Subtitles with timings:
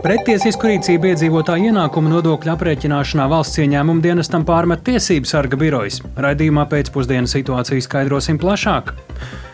[0.00, 5.98] Pretiesisku rīcību iedzīvotāju ienākuma nodokļu aprēķināšanā valsts ieņēmuma dienestam pārmet tiesību sarga birojas.
[6.16, 8.94] Raidījumā pēcpusdienas situāciju skaidrosim plašāk.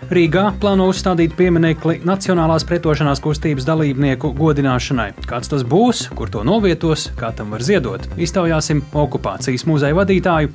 [0.07, 5.09] Rīgā plāno uzstādīt pieminekli Nacionālās pretošanās kustības dalībnieku godināšanai.
[5.27, 10.55] Kāds tas būs, kur to novietos, kā tam var ziedot, iztaujāsim okupācijas muzeja vadītāju.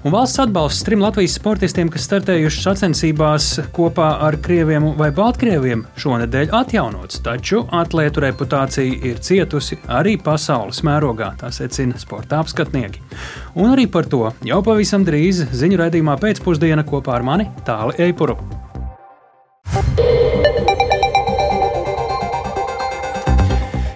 [0.00, 6.54] Un valsts atbalsts trim Latvijas sportistiem, kas startējuši sacensībās kopā ar krieviem vai baltkrieviem, šonadēļ
[6.56, 13.04] atjaunots, taču atlētu reputācija ir cietusi arī pasaules mērogā, tā secina sporta apskatnieki.
[13.60, 18.38] Un arī par to jau pavisam drīz ziņu raidījumā pēcpusdiena kopā ar mani Tāli Eipuru.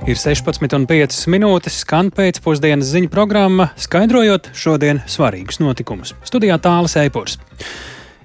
[0.04, 6.12] Ir 16,5 minūtes, skan pēcpusdienas ziņu programma, skaidrojot šodienas svarīgus notikumus.
[6.28, 7.38] Studijā tālāk Eipors.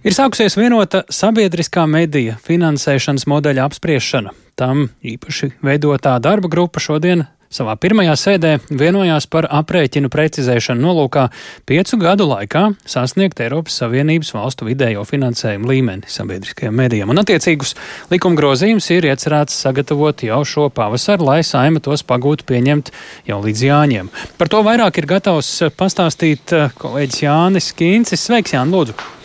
[0.03, 4.35] Ir sākusies vienota sabiedriskā medija finansēšanas modeļa apspriešana.
[4.59, 11.25] Tam īpaši veidotā darba grupa šodien savā pirmajā sēdē vienojās par aprēķinu precizēšanu nolūkā
[11.69, 17.09] piecu gadu laikā sasniegt Eiropas Savienības valstu vidējo finansējumu līmeni sabiedriskajiem medijiem.
[17.09, 17.75] Un attiecīgus
[18.13, 22.93] likuma grozījumus ir iecerēts sagatavot jau šo pavasaru, lai saima tos pagūtu pieņemt
[23.29, 24.11] jau līdz Jāņiem.
[24.37, 28.29] Par to vairāk ir gatavs pastāstīt eh, kolēģis Jānis Kīncis.
[28.29, 29.18] Sveiks, Jāni, lūdzu!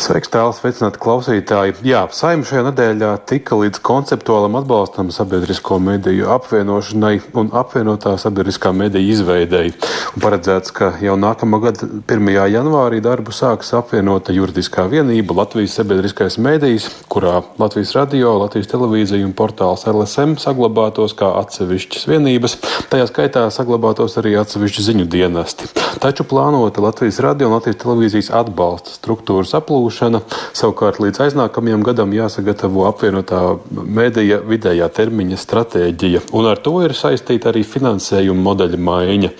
[0.00, 1.74] Sveiks, tēls, sveicināti klausītāji.
[1.84, 9.12] Jā, saima šajā nedēļā tika līdz konceptuālam atbalstam sabiedrisko mediju apvienošanai un apvienotā sabiedriskā mediju
[9.12, 9.74] izveidēji.
[10.16, 12.30] Un paredzēts, ka jau nākamā gada 1.
[12.48, 19.36] janvārī darbu sāks apvienota juridiskā vienība Latvijas sabiedriskais medijs, kurā Latvijas radio, Latvijas televīzija un
[19.36, 22.56] portāls LSM saglabātos kā atsevišķas vienības.
[22.88, 25.68] Tajā skaitā saglabātos arī atsevišķi ziņu dienesti.
[26.00, 30.22] Taču plānota Latvijas radio un Latvijas televīzijas atbalsta struktūras aplūšana iegūšana.
[30.54, 37.50] Savukārt līdz aiznākamajam gadam jāsagatavo apvienotā mēdīja vidējā termiņa stratēģija, un ar to ir saistīta
[37.50, 39.30] arī finansējuma modeļa maiņa.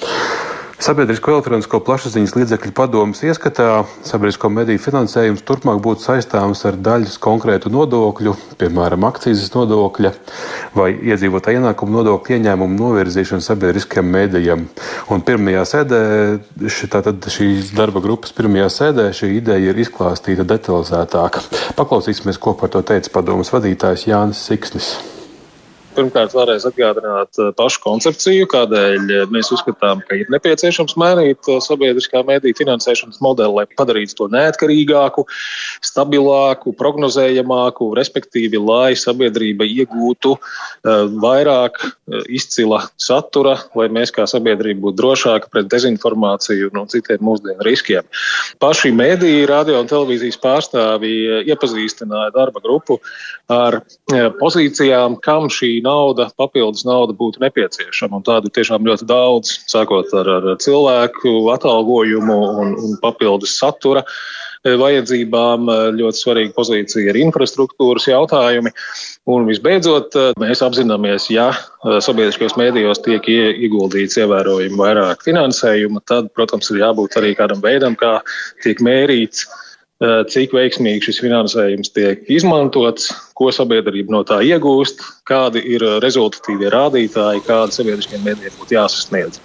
[0.80, 7.68] Sabiedrisko elektronisko plašsaziņas līdzekļu padomus ieskatā sabiedrisko mediju finansējums turpmāk būtu saistāms ar daļas konkrētu
[7.74, 8.32] nodokļu,
[8.62, 10.14] piemēram, akcijas nodokļa
[10.80, 14.64] vai iedzīvotāja ienākuma nodokļu ieņēmumu novirzīšanu sabiedriskajam medijam.
[15.12, 16.02] Un pirmajā sēdē,
[16.96, 21.42] tātad šīs darba grupas pirmajā sēdē, šī ideja ir izklāstīta detalizētāk.
[21.76, 24.94] Paklausīsimies, ko par to teica padomus vadītājs Jānis Siksnis.
[26.00, 31.58] Pirmkārt, vēlreiz atgādināt eh, pašu koncepciju, kādēļ eh, mēs uzskatām, ka ir nepieciešams mainīt eh,
[31.60, 35.26] sabiedriskā mediju finansēšanas modeli, lai padarītu to neatkarīgāku,
[35.84, 40.32] stabilāku, prognozējamāku, respektīvi, lai sabiedrība iegūtu
[41.20, 41.82] vairāk
[42.32, 48.08] izcila satura, lai mēs kā sabiedrība būtu drošāki pret dezinformāciju un no citiem mūsdienu riskiem.
[48.62, 53.00] Paši mediji, radio un televīzijas pārstāvji iepazīstināja darba grupu
[53.52, 53.82] ar
[54.40, 58.20] pozīcijām, kam šī nauda, papildus nauda būtu nepieciešama.
[58.20, 64.76] Un tādu tiešām ļoti daudz, sākot ar, ar cilvēku atalgojumu un, un papildus satura e,
[64.80, 65.68] vajadzībām.
[65.68, 68.72] E, ļoti svarīga pozīcija ir infrastruktūras jautājumi.
[69.30, 71.50] Un visbeidzot, e, mēs apzināmies, ja
[71.80, 78.18] sabiedriskajos mēdījos tiek ieguldīts ievērojami vairāk finansējuma, tad, protams, ir jābūt arī kādam veidam, kā
[78.64, 79.68] tiek mērīts Eh,
[80.00, 87.44] cik veiksmīgi šis finansējums tiek izmantots, ko sabiedrība no tā iegūst, kādi ir rezultatīvie rādītāji,
[87.44, 89.42] kādi sabiedriskiem mēdījiem būtu jāsasniedz.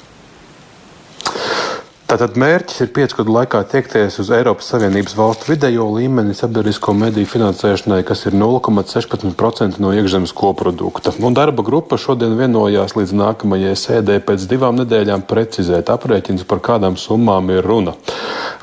[2.06, 7.26] Tātad mērķis ir piecu gadu laikā tiekties uz Eiropas Savienības valstu vidējo līmeni sabiedrisko mediju
[7.32, 11.16] finansēšanai, kas ir 0,16% no iekšzemes koprodukta.
[11.26, 16.94] Un darba grupa šodien vienojās līdz nākamajai sēdē pēc divām nedēļām precizēt aprēķinus, par kādām
[16.94, 17.98] summām ir runa.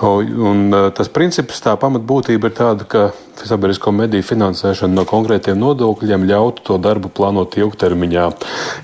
[0.02, 3.04] Un e, tas princips, tā pamatbūtība ir tāda, ka
[3.40, 8.26] sabiedrisko mediju finansēšana no konkrētiem nodokļiem ļautu to darbu plānot ilgtermiņā.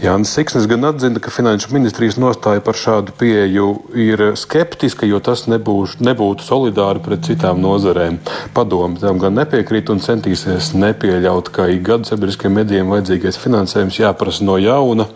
[0.03, 5.47] Jānis Siksnis gan atzina, ka Finanšu ministrijas nostāja par šādu pieeju ir skeptiska, jo tas
[5.51, 8.19] nebūs, nebūtu solidāri pret citām nozarēm.
[8.57, 14.47] Padomi tam gan nepiekrīt un centīsies nepieļaut, ka ik gadu sabiedriskiem medijiem vajadzīgais finansējums jāprasa
[14.47, 15.09] no jauna,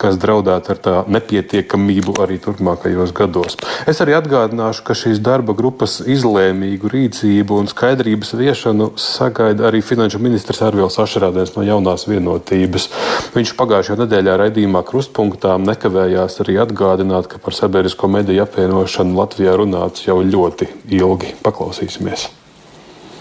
[0.00, 3.58] kas draudētu ar tā nepietiekamību arī turpmākajos gados.
[3.90, 10.20] Es arī atgādināšu, ka šīs darba grupas izlēmīgu rīcību un skaidrības viešanu sagaida arī finanšu
[10.22, 12.88] ministrs Arvils Ašarādēns no jaunās vienotības.
[13.36, 20.06] Viņš pagājušajā nedēļā raidījumā Krustpunktā nekavējās arī atgādināt, ka par sabiedrisko mediju apvienošanu Latvijā runāts
[20.08, 21.34] jau ļoti ilgi.
[21.46, 22.28] Paklausīsimies!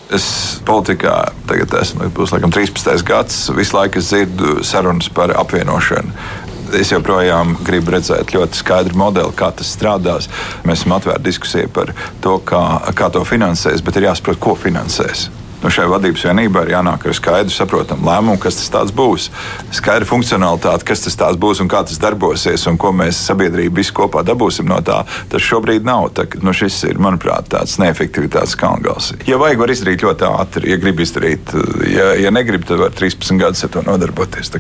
[0.10, 0.26] Es
[0.66, 1.16] politikā
[1.46, 3.04] tagad esmu, būs laikam 13.
[3.06, 6.48] gads, visu laiku dzirdu sarunas par apvienošanu
[6.78, 10.30] es joprojām gribu redzēt ļoti skaidru modeli, kā tas strādās.
[10.68, 12.64] Mēs esam atvērti diskusijai par to, kā,
[12.98, 15.30] kā to finansēs, bet ir jāsaprot, ko finansēs.
[15.60, 19.28] Nu, šai vadības vienībai ir jānāk ar skaidru, saprotamu lēmumu, kas tas būs.
[19.76, 24.24] Skaidra funkcionalitāte, kas tas būs un kā tas darbosies, un ko mēs sabiedrība visi kopā
[24.28, 25.02] dabūsim no tā.
[25.32, 26.12] Tas šobrīd nav.
[26.16, 29.12] Tā, nu, šis ir, manuprāt, tāds neefektivitātes kalngals.
[29.28, 30.72] Ja vajag, var izdarīt ļoti ātri.
[30.72, 31.52] Ja grib izdarīt,
[31.92, 34.54] ja, ja negrib, tad var 13 gadus ar to nodarboties.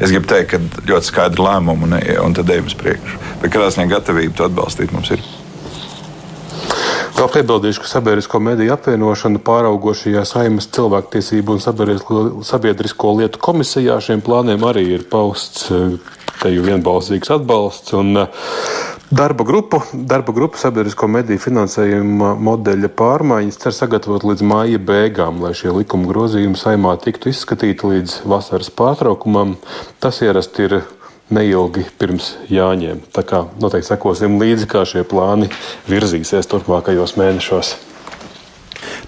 [0.00, 3.20] Es gribu teikt, ka ļoti skaidri lēmumi un, un tad ejam uz priekšu.
[3.44, 5.22] Bet kādā ziņā gatavība to atbalstīt mums ir.
[7.20, 11.58] Vēl piebildīšu, ka sabiedrisko mediju apvienošana pāraugošajā saimas cilvēktiesību un
[12.48, 15.66] sabiedrisko lietu komisijā šiem plāniem arī ir pausts
[16.40, 17.92] te jau vienbalsīgs atbalsts.
[17.98, 18.48] Un, eh,
[19.10, 25.50] Darba grupu, darba grupu sabiedrisko mediju finansējuma modeļa pārmaiņas cer sagatavot līdz māja beigām, lai
[25.50, 29.56] šie likuma grozījumi saimā tiktu izskatīti līdz vasaras pārtraukumam.
[29.98, 30.76] Tas ierasti ir
[31.34, 33.04] neilgi pirms Jāņiem.
[33.14, 35.50] Tā kā noteikti sekosim līdzi, kā šie plāni
[35.90, 37.76] virzīsies turpmākajos mēnešos.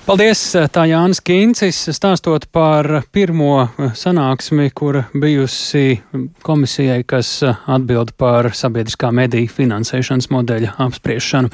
[0.03, 0.41] Paldies!
[0.75, 6.01] Tā Jānis Kīncis stāstot par pirmo sanāksmi, kur bijusi
[6.43, 11.53] komisijai, kas atbild par sabiedriskā mediju finansēšanas modeļa apspriešanu.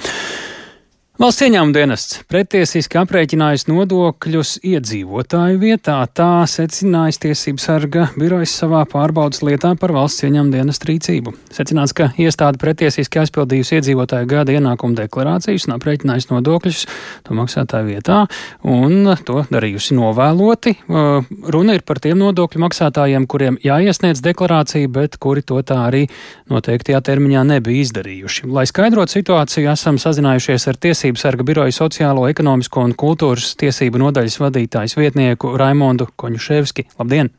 [1.18, 5.96] Valsts ieņēmuma dienests pretiesiski aprēķinājis nodokļus iedzīvotāju vietā.
[6.14, 11.32] Tā secinājis tiesības sarga birojas savā pārbaudas lietā par valsts ieņēmuma dienestu rīcību.
[11.50, 16.84] Secināts, ka iestāde pretiesiski aizpildījusi iedzīvotāju gada ienākumu deklarācijas un aprēķinājusi nodokļus
[17.26, 18.20] to maksātāju vietā
[18.62, 20.76] un to darījusi novēloti.
[20.86, 26.06] Runa ir par tiem nodokļu maksātājiem, kuriem jāiesniedz deklarācija, bet kuri to tā arī
[26.54, 28.46] noteiktajā termiņā nebija izdarījuši.
[28.54, 33.98] Lai skaidrotu situāciju, esam sazinājušies ar tiesību tiesību sarga biroja sociālo, ekonomisko un kultūras tiesību
[34.02, 36.84] nodaļas vadītājs vietnieku Raimondu Koņuševski.
[36.98, 37.30] Labdien!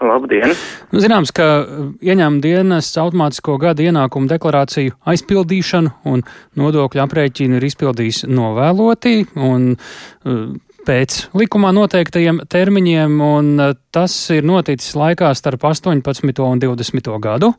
[0.00, 0.54] Labdien!
[0.90, 6.24] Nu, zināms, ka uh, ieņēmuma dienas automātisko gada ienākumu deklarāciju aizpildīšanu un
[6.58, 10.40] nodokļu aprēķinu ir izpildījis novēloti, un uh,
[10.86, 16.42] pēc likumā noteiktajiem termiņiem, un eh, tas ir noticis laikā starp 18.
[16.44, 17.10] un 20.
[17.22, 17.52] gadu.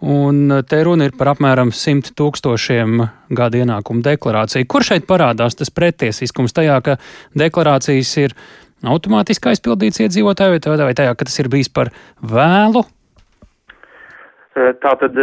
[0.00, 3.02] Un eh, te runa ir par apmēram 100 tūkstošiem
[3.36, 4.68] gada ienākumu deklarāciju.
[4.70, 6.96] Kur šeit parādās tas pretiesiskums tajā, ka
[7.38, 8.36] deklarācijas ir
[8.80, 11.92] automātiski aizpildīts iedzīvotāju vai tajā, ka tas ir bijis par
[12.24, 12.86] vēlu?
[14.56, 15.16] Eh, tātad,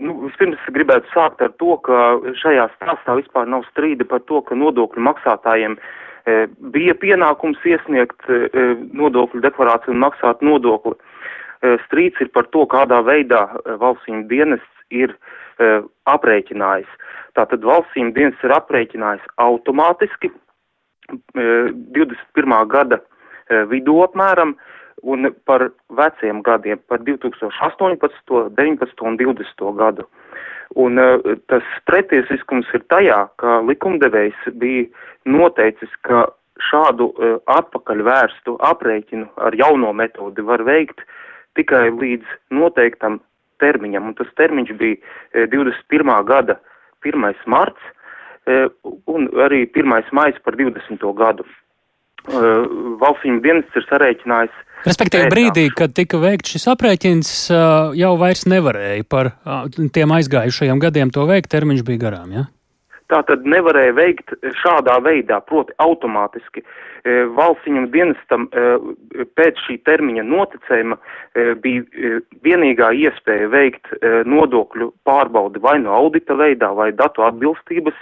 [0.00, 4.56] nu, vispirms gribētu sākt ar to, ka šajā stāstā vispār nav strīda par to, ka
[4.58, 6.01] nodokļu maksātājiem uh, E,
[6.74, 8.48] bija pienākums iesniegt e,
[8.94, 10.94] nodokļu deklarāciju un maksāt nodokli.
[11.62, 13.46] E, strīds ir par to, kādā veidā
[13.82, 15.14] valstsīm dienests ir
[16.08, 16.88] aprēķinājis.
[17.36, 20.32] Tātad valstsīm dienests ir aprēķinājis automātiski
[21.36, 22.54] 21.
[22.72, 22.98] gada
[23.70, 24.56] vidū apmēram
[25.02, 25.68] un par
[25.98, 30.06] veciem gadiem, par 2018, 19 un 20 gadu.
[30.82, 31.18] Un uh,
[31.52, 34.86] tas pretiesiskums ir tajā, ka likumdevējs bija
[35.28, 36.26] noteicis, ka
[36.70, 41.04] šādu uh, atpakaļ vērstu aprēķinu ar jauno metodi var veikt
[41.58, 43.20] tikai līdz noteiktam
[43.62, 46.14] termiņam, un tas termiņš bija uh, 21.
[46.28, 46.60] gada
[47.04, 47.34] 1.
[47.46, 47.90] marts
[49.06, 50.10] un arī 1.
[50.10, 51.04] maijs par 20.
[51.14, 51.44] gadu.
[52.22, 52.68] Uh,
[53.02, 57.28] Valsts dienests ir sarēķinājis Respektīvi, brīdī, kad tika veikts šis aprēķins,
[57.98, 59.36] jau vairs nevarēja par
[59.94, 62.48] tiem aizgājušajiem gadiem to veikt, termiņš bija garām, ja?
[63.12, 64.32] Tā tad nevarēja veikt
[64.62, 66.64] šādā veidā, proti automātiski.
[67.36, 68.46] Valstsiņam dienestam
[69.36, 70.96] pēc šī termiņa noticējuma
[71.62, 72.12] bija
[72.46, 73.92] vienīgā iespēja veikt
[74.26, 77.98] nodokļu pārbaudi vai no audita veidā vai datu atbilstības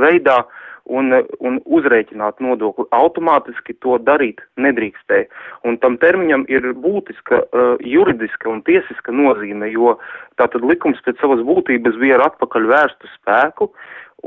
[0.00, 0.40] veidā
[0.84, 5.28] un, un uzrēķināt nodokli automātiski to darīt nedrīkstēja.
[5.64, 9.96] Un tam termiņam ir būtiska uh, juridiska un tiesiska nozīme, jo
[10.40, 13.70] tātad likums pēc savas būtības bija ar atpakaļ vērstu spēku,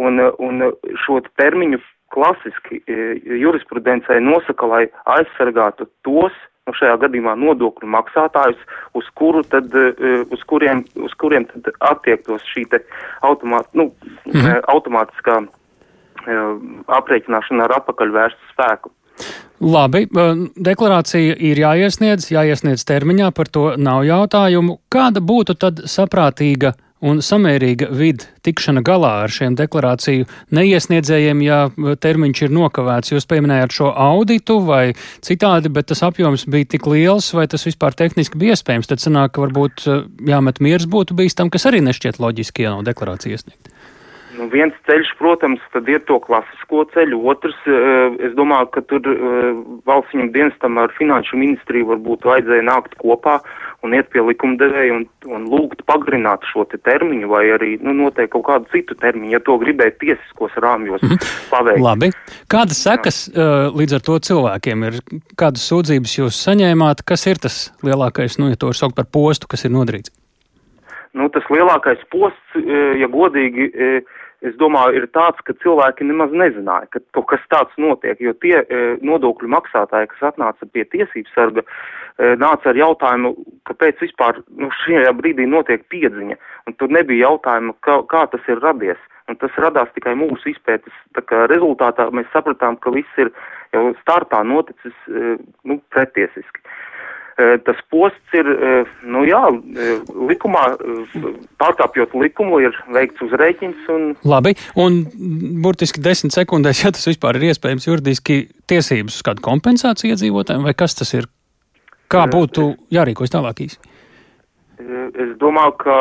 [0.02, 0.70] un, un
[1.06, 1.82] šo termiņu
[2.14, 4.86] klasiski uh, jurisprudencē nosaka, lai
[5.18, 6.34] aizsargātu tos,
[6.68, 8.58] nu šajā gadījumā nodokļu maksātājus,
[8.98, 12.82] uz, kuru tad, uh, uz kuriem, uz kuriem tad attiektos šī te
[13.22, 13.92] automāt, nu,
[14.26, 14.66] -hmm.
[14.74, 15.44] automātiskā
[17.00, 18.94] aprēķināšana ar atpakaļvērstu spēku.
[19.58, 20.04] Labi,
[20.62, 24.78] deklarācija ir jāiesniedz, jāiesniedz termiņā, par to nav jautājumu.
[24.94, 31.60] Kāda būtu tad saprātīga un samērīga vide tikšana galā ar šiem deklarāciju neiesniedzējiem, ja
[32.06, 33.14] termiņš ir nokavēts?
[33.14, 34.84] Jūs pieminējāt šo auditu vai
[35.26, 38.90] citādi, bet tas apjoms bija tik liels, vai tas vispār tehniski bija iespējams?
[38.94, 39.88] Tad sanāk, ka varbūt
[40.30, 43.77] jāmet miers būtu bijis tam, kas arī nešķiet loģiski, ja nav deklarācija iesniegta.
[44.38, 49.08] Nu, viens ceļš, protams, tad ir to klasisko ceļu, otrs, uh, es domāju, ka tur
[49.10, 49.48] uh,
[49.88, 53.40] valsts viņam dienestam ar finanšu ministriju varbūt vajadzēja nākt kopā
[53.86, 58.34] un iet pie likumdevēja un, un lūgt pagarināt šo te termiņu vai arī, nu, noteikt
[58.36, 61.34] kaut kādu citu termiņu, ja to gribēja tiesiskos rāmjos mm -hmm.
[61.54, 61.82] paveikt.
[61.86, 62.12] Labi.
[62.54, 65.02] Kādas sekas uh, līdz ar to cilvēkiem ir?
[65.40, 67.02] Kādas sūdzības jūs saņēmāt?
[67.06, 70.14] Kas ir tas lielākais, nu, ja to var saukt par postu, kas ir nodarīts?
[71.18, 72.58] Nu, tas lielākais posts,
[73.00, 73.72] ja godīgi,
[74.46, 78.62] es domāju, ir tāds, ka cilvēki nemaz nezināja, ka to, kas tāds notiek, jo tie
[79.02, 81.66] nodokļu maksātāji, kas atnāca pie tiesības sarga,
[82.18, 83.34] nāca ar jautājumu,
[83.70, 88.62] kāpēc vispār nu, šajā brīdī notiek piedziņa, un tur nebija jautājuma, kā, kā tas ir
[88.64, 89.02] radies.
[89.28, 90.94] Un tas radās tikai mūsu izpētes
[91.52, 92.06] rezultātā.
[92.16, 93.28] Mēs sapratām, ka viss ir
[93.76, 94.96] jau startā noticis
[95.68, 96.64] nu, pretiesiski.
[97.38, 98.48] Tas posts ir,
[99.06, 99.44] nu jā,
[100.30, 100.64] likumā,
[101.62, 103.84] pārkāpjot likumu, ir veikts uzreikins.
[103.94, 104.08] Un...
[104.26, 105.04] Labi, un
[105.62, 110.74] burtiski desmit sekundēs, ja tas vispār ir iespējams juridiski tiesības uz kādu kompensāciju iedzīvotājiem, vai
[110.78, 111.30] kas tas ir?
[112.10, 113.78] Kā būtu jārīkojas tālāk īsi?
[114.78, 115.94] Es domāju, ka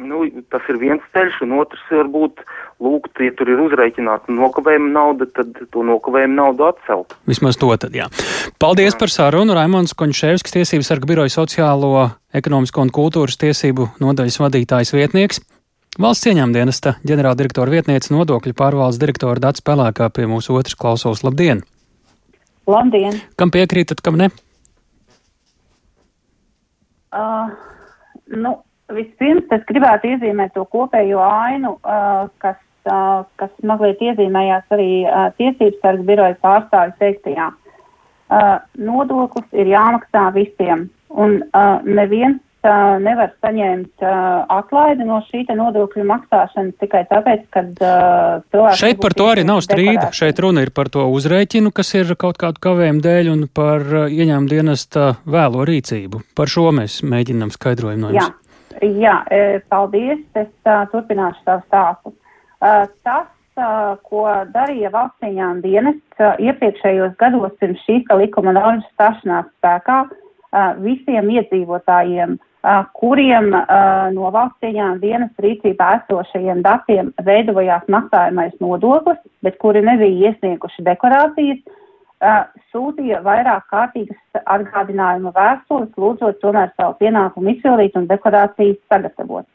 [0.00, 2.38] nu, tas ir viens ceļš, un otrs var būt
[2.80, 7.12] lūgt, ja tur ir uzreikināta nokavējuma nauda, tad to nokavējuma naudu atcelt.
[7.28, 8.06] Vismaz to tad, jā.
[8.62, 9.00] Paldies jā.
[9.02, 9.52] par sarunu.
[9.56, 11.90] Raimons Koņšēvskis, Tiesības sarga biroja sociālo,
[12.32, 15.42] ekonomisko un kultūras tiesību nodaļas vadītājs vietnieks.
[16.00, 21.20] Valsts cieņām dienesta ģenerāldirektora vietniece nodokļu pārvaldes direktora Dats Pelēkā pie mūsu otras klausos.
[21.28, 21.60] Labdien!
[22.64, 23.20] Labdien!
[23.36, 24.32] Kam piekrītat, kam ne?
[27.12, 27.52] Uh
[28.32, 28.56] Nu,
[28.92, 35.28] vispirms es gribētu iezīmēt to kopējo ainu, uh, kas, uh, kas mazliet iezīmējās arī uh,
[35.38, 37.50] tiesības sargas biroja pārstāvis teiktajā.
[38.34, 45.44] Uh, nodoklis ir jāmaksā visiem, un uh, neviens uh, nevar saņemt uh, atlaidi no šī
[45.54, 48.80] nodokļu maksāšanas tikai tāpēc, ka uh, cilvēks.
[48.80, 50.08] Šeit par to arī nav strīda.
[50.16, 54.06] Šeit runa ir par to uzrēķinu, kas ir kaut kādu kavējumu dēļ, un par uh,
[54.08, 56.24] ieņēmuma dienesta vēlo rīcību.
[56.38, 58.40] Par šo mēs mēģinām skaidrojumu no jums.
[58.82, 60.24] Jā, jā paldies.
[60.34, 62.14] Es uh, turpināšu savu stāstu.
[62.64, 63.28] Uh, tas,
[63.60, 70.74] uh, ko darīja valstsieņām dienests uh, iepriekšējos gados pirms šīs likuma normas stāšanās spēkā, uh,
[70.80, 72.50] visiem iedzīvotājiem uh,
[72.96, 73.50] kuriem
[74.14, 81.60] no valsts cieņām dienas rīcībā esošajiem datiem veidojās maksājamais nodoklis, bet kuri nebija iesnieguši deklarācijas,
[82.72, 89.46] sūtīja vairāk kārtīgas atgādinājuma vēstules, lūdzot tomēr savu pienākumu izpildīt un deklarācijas sagatavot.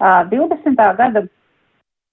[0.00, 0.74] 20.
[0.98, 1.26] gada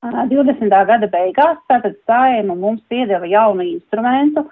[0.03, 0.69] 20.
[0.69, 4.45] gada beigās tātad sājuma mums piedeva jaunu instrumentu,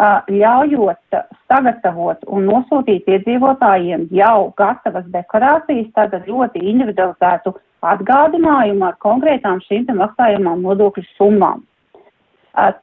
[0.00, 1.16] ļaujot
[1.48, 10.62] sagatavot un nosūtīt iedzīvotājiem jau gatavas deklarācijas, tātad ļoti individualizētu atgādinājumu ar konkrētām šīm maksājumām
[10.62, 11.62] nodokļu summām.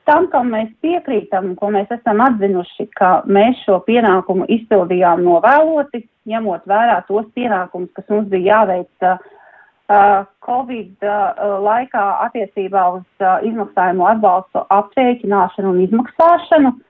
[0.06, 6.08] Tam, kam mēs piekrītam un ko mēs esam atzinuši, ka mēs šo pienākumu izpildījām novēloti,
[6.30, 13.38] ņemot vērā tos pienākumus, kas mums bija jāveic uh, Covid uh, laikā attiecībā uz uh,
[13.46, 16.88] izmaksājumu atbalstu aprēķināšanu un izmaksāšanu, Uh,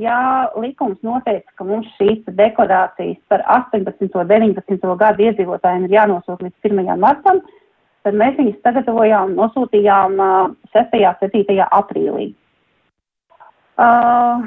[0.00, 0.18] ja
[0.56, 4.08] likums noteica, ka mums šīs deklarācijas par 18.
[4.16, 4.94] un 19.
[5.02, 6.94] gadu iedzīvotājiem ir jānosūta līdz 1.
[7.02, 7.42] martam,
[8.02, 10.96] tad mēs viņus sagatavojām un nosūtījām uh, 6.
[11.04, 11.58] un 7.
[11.68, 12.30] aprīlī.
[13.76, 14.44] Uh,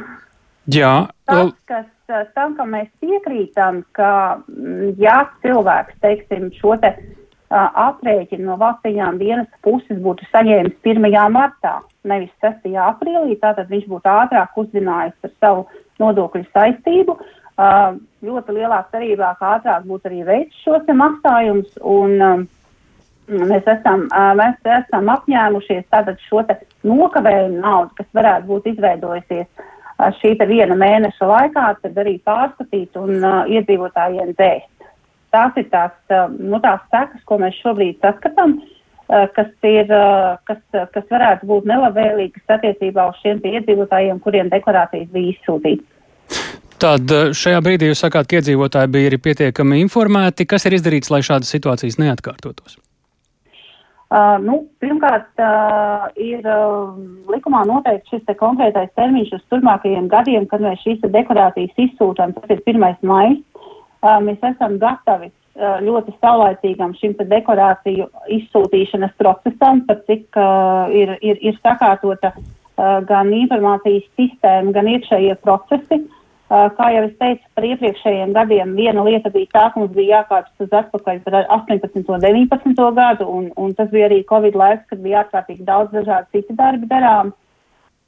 [0.74, 0.94] Jā.
[1.30, 7.70] Tas, kas, uh, tam, ka mēs piekrītam, ka, mm, ja cilvēks, teiksim, šo te uh,
[7.86, 11.10] aprēķinu no valstīņām dienas puses būtu saņēmis 1.
[11.34, 12.68] martā, nevis 6.
[12.82, 15.66] aprīlī, tātad viņš būtu ātrāk uzzinājis par savu
[16.02, 17.18] nodokļu saistību.
[17.56, 17.96] Uh,
[18.26, 22.42] ļoti lielā cerībā, ka ātrāk būtu arī veids šos maksājumus, un um,
[23.32, 26.44] mēs, esam, uh, mēs esam apņēmušies tātad šo
[26.84, 33.24] nokavējumu naudu, kas varētu būt izveidojusies uh, šī viena mēneša laikā, tad arī pārskatīt un
[33.24, 34.92] uh, iedzīvotājiem dzēst.
[35.32, 38.60] Tās ir tās, uh, nu, tās sekas, ko mēs šobrīd saskatām.
[39.06, 40.62] Uh, Eh, kas, ir, eh, kas,
[40.94, 46.40] kas varētu būt nelabvēlīgas attiecībā uz šiem iedzīvotājiem, kuriem deklarācijas bija izsūtītas.
[46.82, 50.48] Tad eh, šajā brīdī jūs sakāt, ka iedzīvotāji bija arī pietiekami informēti.
[50.50, 52.80] Kas ir izdarīts, lai šādas situācijas neatkārtotos?
[54.16, 56.98] Uh, nu, pirmkārt, uh, ir uh,
[57.30, 62.34] likumā noteikts šis te konkrētais termiņš uz turpmākajiem gadiem, kad mēs šīs deklarācijas izsūtām.
[62.38, 63.02] Tas ir 1.
[63.06, 63.42] maijs.
[64.06, 71.16] Uh, mēs esam gatavi Eh, ļoti saulaicīgam šim deklarāciju izsūtīšanas procesam, par cik uh, ir,
[71.22, 76.04] ir, ir sakārtota uh, gan informācijas sistēma, gan iekšējie procesi.
[76.46, 80.68] Kā jau es teicu, par iepriekšējiem gadiem viena lieta bija tā, ka mums bija jākāpjas
[80.68, 82.04] uz atpakaļ par 18.
[82.06, 82.84] un 19.
[83.00, 86.86] gadu, un, un tas bija arī Covid laiks, kad bija ārkārtīgi daudz dažādu citu darbi
[86.92, 87.34] darām.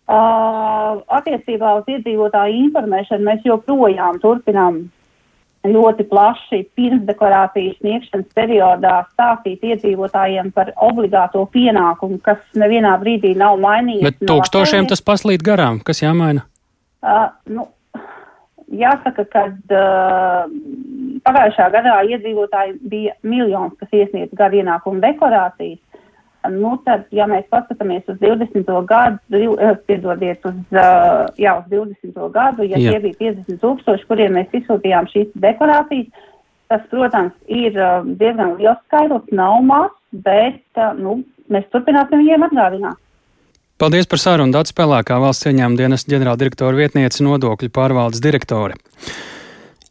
[0.08, 4.84] Uh, attiecībā uz iedzīvotāju informēšanu mēs joprojām turpinām
[5.66, 14.06] ļoti plaši pirmsdeklarācijas sniegšanas periodā stāstīt iedzīvotājiem par obligāto pienākumu, kas nevienā brīdī nav mainījies.
[14.06, 16.46] Bet tūkstošiem tas paslīd garām, kas jāmaina?
[17.02, 17.68] Uh, nu,
[18.74, 20.48] jāsaka, ka uh,
[21.28, 25.82] pagājušā gadā iedzīvotāji bija miljons, kas iesniedz gadu ienākumu deklarācijas.
[26.48, 28.70] Nu, tad, ja mēs paskatāmies uz 20.
[28.88, 32.30] gadu, eh, piedodiet, uz, uh, jā, uz 20.
[32.32, 32.94] gadu, ja jā.
[32.94, 36.30] tie bija 50 tūkstoši, kuriem mēs izsūtījām šīs deklarācijas,
[36.72, 40.64] tas, protams, ir uh, diezgan liels skaidrs, nav mazs, bet,
[41.02, 41.20] nu,
[41.52, 43.02] mēs turpināsim viņiem atgādināt.
[43.78, 48.80] Paldies par sarunu Dārts Pelēkā, valsts ieņēmuma dienas ģenerāldirektora vietniece nodokļu pārvaldes direktore.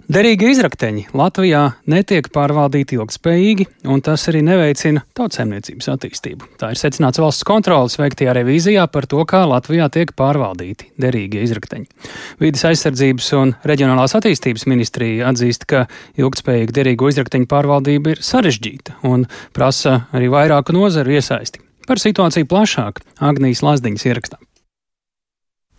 [0.07, 1.61] Derīgi izrakteņi Latvijā
[1.91, 6.47] netiek pārvaldīti ilgspējīgi, un tas arī neveicina tautsēmniecības attīstību.
[6.61, 11.91] Tā ir secināts valsts kontrolas veiktajā revīzijā par to, kā Latvijā tiek pārvaldīti derīgie izrakteņi.
[12.39, 15.89] Vīdes aizsardzības un reģionālās attīstības ministrija atzīst, ka
[16.23, 19.27] ilgspējīga derīgo izrakteņu pārvaldība ir sarežģīta un
[19.59, 21.65] prasa arī vairāku nozaru iesaisti.
[21.91, 24.39] Par situāciju plašāk Agnijas Lazdiņas ierakstā.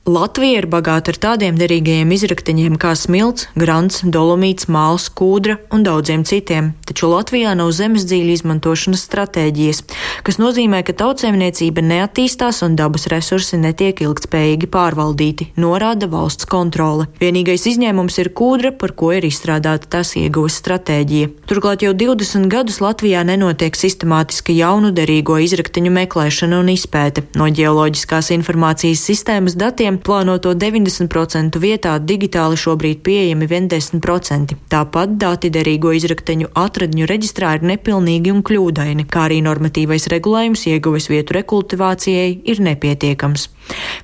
[0.08, 6.22] Latvija ir bagāta ar tādiem derīgajiem izrakteņiem kā smilts, grants, dolomīts, māls, kūdra un daudziem
[6.24, 9.82] citiem, taču Latvijā nav zemes dzīļu izmantošanas stratēģijas,
[10.24, 17.10] kas nozīmē, ka tautsēmniecība neattīstās un dabas resursi netiek ilgtspējīgi pārvaldīti, norāda valsts kontrole.
[17.20, 21.34] Vienīgais izņēmums ir kūdra, par ko ir izstrādāta tās ieguves stratēģija.
[21.52, 27.28] Turklāt jau 20 gadus Latvijā nenotiek sistemātiska jaunu derīgo izrakteņu meklēšana un izpēte.
[27.36, 34.56] No ģeoloģiskās informācijas sistēmas datiem gadiem plānoto 90% vietā digitāli šobrīd pieejami vien 10%.
[34.70, 41.10] Tāpat dati derīgo izrakteņu atradņu reģistrā ir nepilnīgi un kļūdaini, kā arī normatīvais regulējums ieguves
[41.10, 43.50] vietu rekultivācijai ir nepietiekams.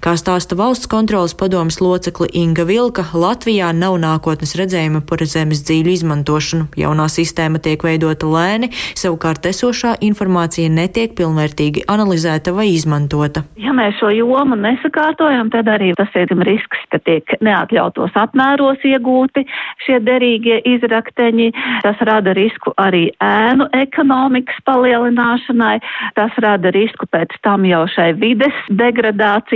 [0.04, 5.94] Kā stāsta valsts kontrolas padomas locekli Inga Vilka, Latvijā nav nākotnes redzējuma par zemes dzīļu
[5.94, 6.68] izmantošanu.
[6.80, 13.46] Jaunā sistēma tiek veidota lēni, savukārt esošā informācija netiek pilnvērtīgi analizēta vai izmantota.
[13.56, 19.46] Ja mēs šo jomu nesakārtojam, tad arī tas ir risks, ka tiek neatļautos apmēros iegūti
[19.86, 21.52] šie derīgie izrakteņi.
[21.86, 25.78] Tas rada risku arī ēnu ekonomikas palielināšanai,
[26.18, 29.53] tas rada risku pēc tam jau šai vides degradācijai,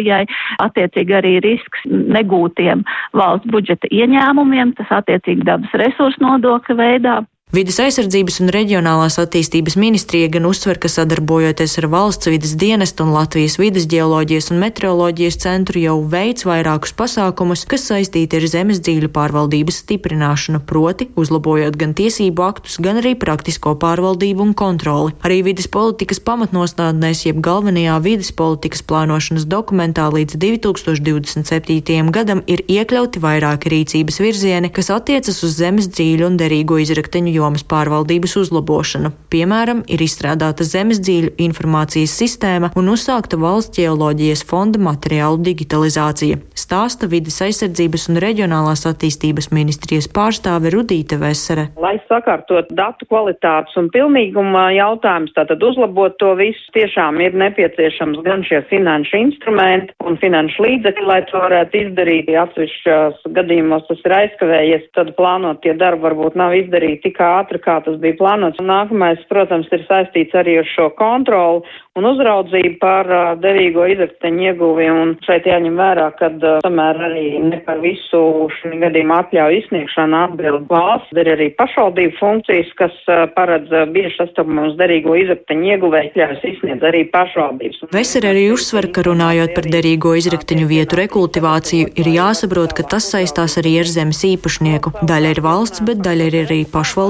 [0.64, 2.84] attiecīgi arī risks negūtiem
[3.18, 7.18] valsts budžeta ieņēmumiem, tas attiecīgi dabas resursu nodokļa veidā.
[7.48, 13.14] Vides aizsardzības un reģionālās attīstības ministrija gan uzsver, ka sadarbojoties ar valsts vidas dienestu un
[13.16, 19.08] Latvijas vidas ģeoloģijas un meteoroloģijas centru jau veids vairākus pasākumus, kas saistīti ar zemes dzīļu
[19.16, 25.16] pārvaldības stiprināšanu, proti uzlabojot gan tiesību aktus, gan arī praktisko pārvaldību un kontroli.
[25.24, 32.12] Arī vidas politikas pamatnostādnēs, jeb galvenajā vidas politikas plānošanas dokumentā līdz 2027.
[32.12, 37.64] gadam ir iekļauti vairāki rīcības virzieni, kas attiecas uz zemes dzīļu un derīgo izrakteņu jomas
[37.68, 39.14] pārvaldības uzlabošanu.
[39.34, 47.10] Piemēram, ir izstrādāta zemes dzīļu informācijas sistēma un uzsākta valsts ģeoloģijas fonda materiālu digitalizācija, stāsta
[47.12, 51.68] vidas aizsardzības un reģionālās attīstības ministrijas pārstāve Rudīte Vesere.
[51.82, 58.46] Lai sakārtot datu kvalitātes un pilnīguma jautājums, tātad uzlabot to visu, tiešām ir nepieciešams gan
[58.48, 62.34] šie finanšu instrumenti un finanšu līdzekļi, lai to varētu izdarīt.
[62.38, 67.80] Atsevišķos gadījumos tas ir aizkavējies, tad plānot tie darbi varbūt nav izdarīti tik ātri, kā
[67.86, 68.62] tas bija plānots.
[68.64, 71.66] Un nākamais, protams, ir saistīts arī ar šo kontroli
[71.98, 74.88] un uzraudzību par uh, derīgo izrakteņu ieguvi.
[74.92, 78.22] Un šeit jāņem vērā, ka uh, tomēr arī ne par visu
[78.60, 84.14] šī gadījuma atļauju izsniegšanu atbild valsts, ir arī pašvaldību funkcijas, kas uh, paredz uh, bieži
[84.20, 87.82] sastopamus derīgo izrakteņu ieguvēju atļaujas izsniedz arī pašvaldības.
[87.94, 93.58] Veser arī uzsver, ka runājot par derīgo izrakteņu vietu rekultivāciju, ir jāsaprot, ka tas saistās
[93.62, 94.94] arī ar zemes īpašnieku.
[95.08, 96.62] Daļa ir valsts, bet daļa ir arī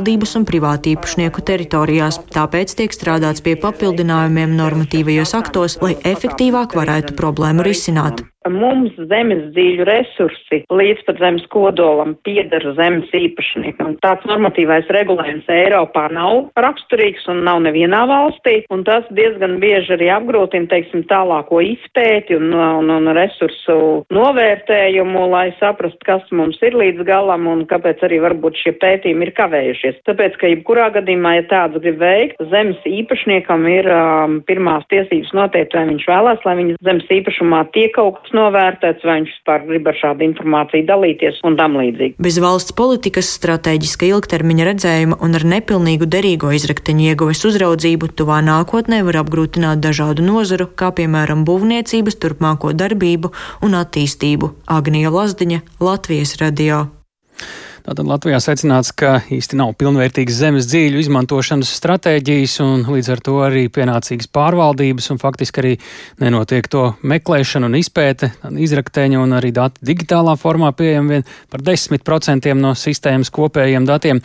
[0.08, 2.22] pašvaldības un privātīpašnieku teritorijās.
[2.32, 8.24] Tāpēc tiek strādāts pie papildinājumiem normatīvajos aktos, lai efektīvāk varētu problēmu risināt.
[8.54, 13.98] Mums zemes dzīļu resursi līdz pat zemes kodolam pieder zemes īpašniekam.
[14.04, 20.10] Tāds normatīvais regulējums Eiropā nav raksturīgs un nav nevienā valstī, un tas diezgan bieži arī
[20.16, 23.78] apgrūtina, teiksim, tālāko izpēti un, un, un resursu
[24.14, 29.34] novērtējumu, lai saprastu, kas mums ir līdz galam un kāpēc arī varbūt šie pētījumi ir
[29.38, 30.02] kavējušies.
[30.08, 35.76] Tāpēc, ka jebkurā gadījumā, ja tāds grib veikt, zemes īpašniekam ir um, pirmās tiesības noteikt,
[35.78, 39.90] vai viņš vēlās, lai viņa zemes īpašumā tiek kaut kas novērtēts, vai viņš vispār grib
[39.92, 42.18] ar šādu informāciju dalīties un tam līdzīgi.
[42.24, 49.04] Bez valsts politikas, strateģiska ilgtermiņa redzējuma un ar nepilnīgu derīgo izrakteņu ieguves uzraudzību tuvā nākotnē
[49.08, 53.34] var apgrūtināt dažādu nozaru, kā piemēram būvniecības turpmāko darbību
[53.66, 54.54] un attīstību.
[54.80, 56.86] Agnija Lazdiņa, Latvijas radio.
[57.88, 63.36] Tātad Latvijā secināts, ka īsti nav pilnvērtīgas zemes dzīļu izmantošanas stratēģijas un līdz ar to
[63.46, 65.72] arī pienācīgas pārvaldības un faktiski arī
[66.20, 68.34] nenotiek to meklēšana un izpēte,
[68.68, 74.20] izrakteņa un arī dati digitālā formā pieejami vien par 10% no sistēmas kopējiem datiem.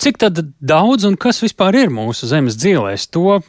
[0.00, 0.24] Cik
[0.72, 3.10] daudz un kas vispār ir mūsu zemes dzīvēs?
[3.12, 3.42] To uh,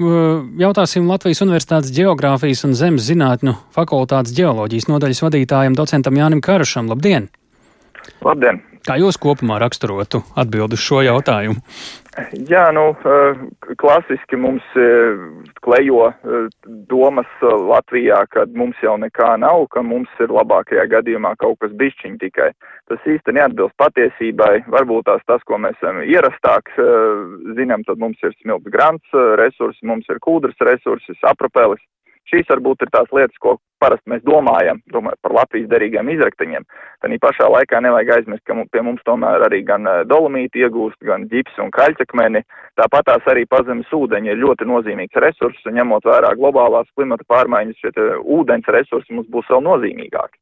[0.60, 6.92] jautāsim Latvijas Universitātes Geogrāfijas un Zemes zinātņu fakultātes ģeoloģijas nodaļas vadītājam docentam Jānim Karašam.
[6.92, 7.30] Labdien!
[8.26, 8.60] Labdien!
[8.90, 11.60] Kā jūs kopumā raksturotu atbildi uz šo jautājumu?
[12.50, 13.42] Jā, nu, eh,
[13.78, 15.20] klasiski mums eh,
[15.62, 16.48] klejo eh,
[16.90, 22.18] domas Latvijā, ka mums jau nekā nav, ka mums ir labākajā gadījumā kaut kas bišķiņ
[22.24, 22.50] tikai.
[22.90, 24.66] Tas īsti neatbilst patiesībai.
[24.74, 26.74] Varbūt tās tas, ko mēs esam ierastāk
[27.62, 31.86] zinām, tad mums ir smilts grants resursi, mums ir kūdras resursi, sapropelis
[32.30, 36.66] Šīs varbūt ir tās lietas, ko parasti mēs domājam, domājot par Latvijas derīgiem izrakteņiem.
[37.02, 41.26] Tad pašā laikā nevajag aizmirst, ka pie mums tomēr arī gan eh, dolomīti iegūst, gan
[41.32, 42.44] ģips un kaļķakmeni.
[42.80, 47.82] Tāpat tās arī pazemes ūdeņi ir ļoti nozīmīgs resurss, un ņemot vērā globālās klimata pārmaiņas,
[47.82, 50.38] šie ūdens resursi mums būs vēl nozīmīgāki.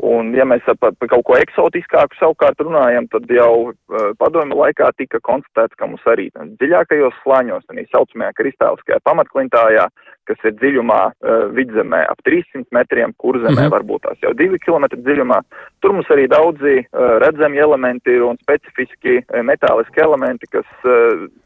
[0.00, 4.88] Un, ja mēs par, par kaut ko eksotiskāku savukārt runājam, tad jau uh, padomju laikā
[4.96, 9.88] tika konstatēts, ka mums arī dziļākajos slāņos, tā saucamajā kristāliskajā pamatklintājā,
[10.30, 13.74] kas ir dziļumā uh, vidzemē ap 300 metriem, kurzemē -hmm.
[13.74, 15.40] varbūt tās jau 2 km dziļumā,
[15.84, 20.66] tur mums arī daudzi uh, redzami elementi un specifiski metāliski elementi, kas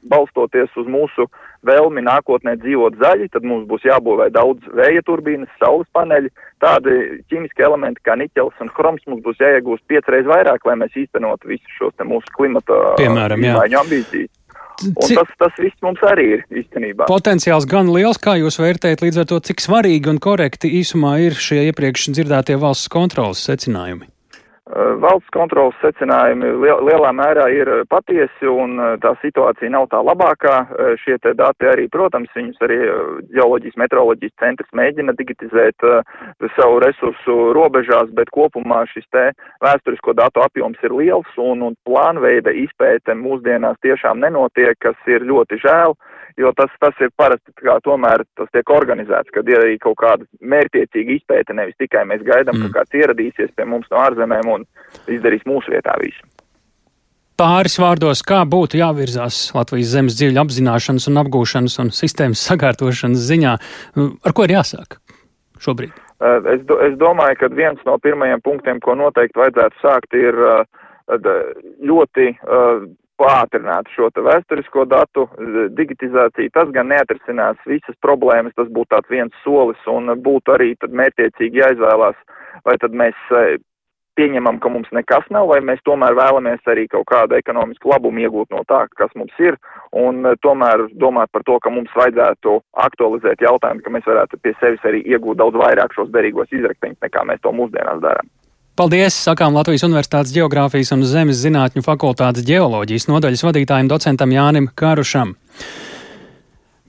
[0.08, 1.26] balstoties uz mūsu
[1.66, 6.31] vēlmi nākotnē dzīvot zaļi, tad mums būs jābūvē daudz vēja turbīnas, saules paneļi,
[6.62, 6.94] tādi
[7.33, 11.77] ķīmiski elementi kā niķels un chroms mums būs jāiegūst piecreiz vairāk, lai mēs īstenotu visus
[11.79, 14.33] šos te mūsu klimata izmaiņu ambīcijas.
[14.83, 17.07] Un tas, tas viss mums arī ir īstenībā.
[17.07, 21.38] Potenciāls gan liels, kā jūs vērtējat līdz ar to, cik svarīgi un korekti īsumā ir
[21.38, 24.11] šie iepriekš dzirdētie valsts kontrolas secinājumi?
[24.74, 30.00] Eh, valsts kontrolas secinājumi lielā mērā ir eh, patiesi un eh, tā situācija nav tā
[30.02, 30.54] labākā.
[30.98, 32.78] Šie te dati arī, protams, viņus arī
[33.37, 35.84] ģeoloģijas meteoroloģijas centrs mēģina digitizēt
[36.56, 39.24] savu resursu robežās, bet kopumā šis te
[39.62, 45.60] vēsturisko datu apjoms ir liels un, un plānveida izpēte mūsdienās tiešām nenotiek, kas ir ļoti
[45.62, 45.94] žēl.
[45.94, 49.98] Uh, jo tas, tas ir parasti kā tomēr tas tiek organizēts, kad ir arī kaut
[50.02, 52.70] kāda mērķiecīga izpēta, nevis tikai mēs gaidām, mm.
[52.72, 54.66] ka kāds ieradīsies pie mums no ārzemēm un
[55.10, 56.24] izdarīs mūsu vietā visu.
[57.34, 63.54] Pāris vārdos, kā būtu jāvirzās Latvijas zemes dziļu apzināšanas un apgūšanas un sistēmas sakārtošanas ziņā,
[63.98, 65.00] ar ko ir jāsāk
[65.64, 65.96] šobrīd?
[66.24, 70.38] Es, do, es domāju, ka viens no pirmajiem punktiem, ko noteikti vajadzētu sākt, ir
[71.90, 72.28] ļoti
[73.20, 75.27] pātrināt šo vēsturisko datu
[75.79, 76.53] digitizāciju.
[76.55, 81.62] Tas gan neatrisinās visas problēmas, tas būtu tāds viens solis un būtu arī tad mērķiecīgi
[81.62, 82.18] jāizvēlās,
[82.66, 83.59] vai tad mēs e,
[84.18, 88.55] pieņemam, ka mums nekas nav, vai mēs tomēr vēlamies arī kaut kādu ekonomisku labumu iegūt
[88.55, 89.59] no tā, kas mums ir,
[90.05, 94.55] un e, tomēr domāt par to, ka mums vajadzētu aktualizēt jautājumu, ka mēs varētu pie
[94.61, 98.31] sevis arī iegūt daudz vairāk šos derīgos izrakteņus, nekā mēs to mūsdienās darām.
[98.74, 99.14] Paldies!
[99.14, 105.37] Sakām Latvijas Universitātes Geogrāfijas un Zemes zinātņu fakultātes ģeoloģijas nodaļas vadītājiem docentam Jānim Kārušam.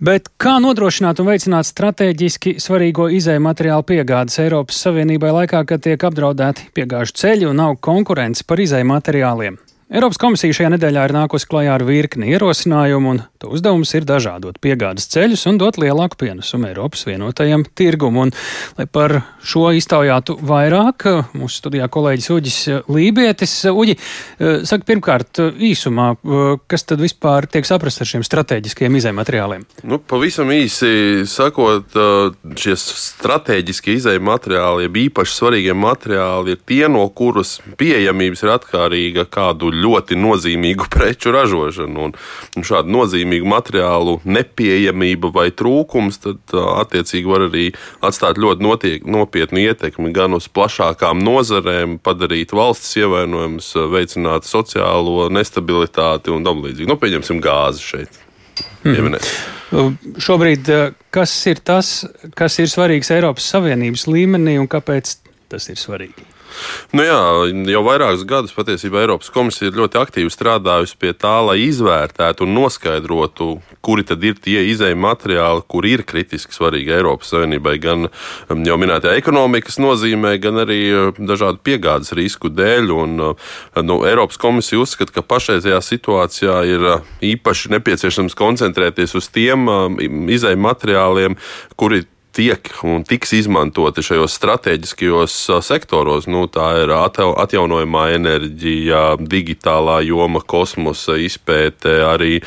[0.01, 6.07] Bet kā nodrošināt un veicināt strateģiski svarīgo izēju materiālu piegādes Eiropas Savienībai laikā, kad tiek
[6.09, 9.61] apdraudēti piegāžu ceļi un nav konkurence par izēju materiāliem?
[9.93, 14.57] Eiropas komisija šajā nedēļā ir nākusi klajā ar virkni ierosinājumu, un to uzdevums ir dažādot
[14.63, 18.25] piegādes ceļus un dot lielāku pienesumu Eiropas vienotajam tirgumam.
[18.25, 18.31] Un,
[18.79, 21.03] lai par šo iztaujātu vairāk,
[21.35, 23.53] mūsu studijā kolēģis Uģis Lībietis.
[23.67, 23.97] Uģi,
[24.65, 26.13] saka pirmkārt īsumā,
[26.71, 29.65] kas tad vispār tiek saprast ar šiem strateģiskiem izējumateriāliem?
[29.83, 31.91] Nu, pavisam īsi sakot,
[32.55, 39.73] šie strateģiskie izējumateriāli, jeb īpaši svarīgie materiāli, ir tie, no kuras pieejamības ir atkarīga kādu
[39.75, 42.07] ļoti nozīmīgu preču ražošanu.
[42.07, 42.15] Un,
[42.55, 47.65] un šādu nozīmīgu materiālu nepieejamība vai trūkums tad attiecīgi var arī
[48.05, 56.31] atstāt ļoti notiek, nopietnu ietekmi gan uz plašākām nozarēm, padarīt valsts ievainojumus, veicināt sociālo nestabilitāti
[56.33, 56.89] un tam līdzīgi.
[56.89, 58.21] Nu, pieņemsim gāzi šeit.
[58.85, 59.17] Mm.
[60.21, 60.69] Šobrīd
[61.11, 62.05] kas ir tas,
[62.37, 65.17] kas ir svarīgs Eiropas Savienības līmenī un kāpēc
[65.51, 66.34] tas ir svarīgi?
[66.95, 67.19] Nu jā,
[67.71, 73.49] jau vairākus gadus patiesībā Eiropas komisija ļoti aktīvi strādājusi pie tā, lai izvērtētu un noskaidrotu,
[73.85, 78.79] kuri tad ir tie izējuma materiāli, kur ir kritiski svarīgi Eiropas Savienībai, gan um, jau
[78.81, 82.91] minētajā ekonomikas nozīmē, gan arī uh, dažādu piegādes risku dēļ.
[82.95, 89.29] Un, uh, nu, Eiropas komisija uzskata, ka pašreizajā situācijā ir uh, īpaši nepieciešams koncentrēties uz
[89.33, 91.39] tiem um, izējuma materiāliem,
[91.75, 96.27] kuri tiek un tiks izmantoti šajos strateģiskajos sektoros.
[96.27, 102.41] Nu, tā ir atjaunojamā enerģija, digitālā joma, kosmosa izpēte, arī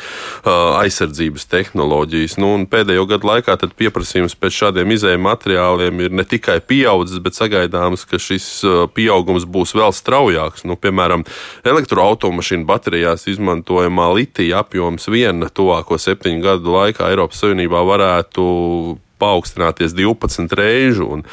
[0.45, 2.37] aizsardzības tehnoloģijas.
[2.41, 8.05] Nu, pēdējo gadu laikā pieprasījums pēc šādiem izējuma materiāliem ir ne tikai pieaudzis, bet sagaidāms,
[8.09, 8.47] ka šis
[8.93, 10.65] pieaugums būs vēl straujāks.
[10.69, 11.25] Nu, piemēram,
[11.65, 18.45] elektroautomašīnu baterijās izmantojamā litija apjoms viena tuvāko septiņu gadu laikā Eiropas Savienībā varētu
[19.19, 21.09] paaugstināties 12 reižu.
[21.17, 21.25] Un,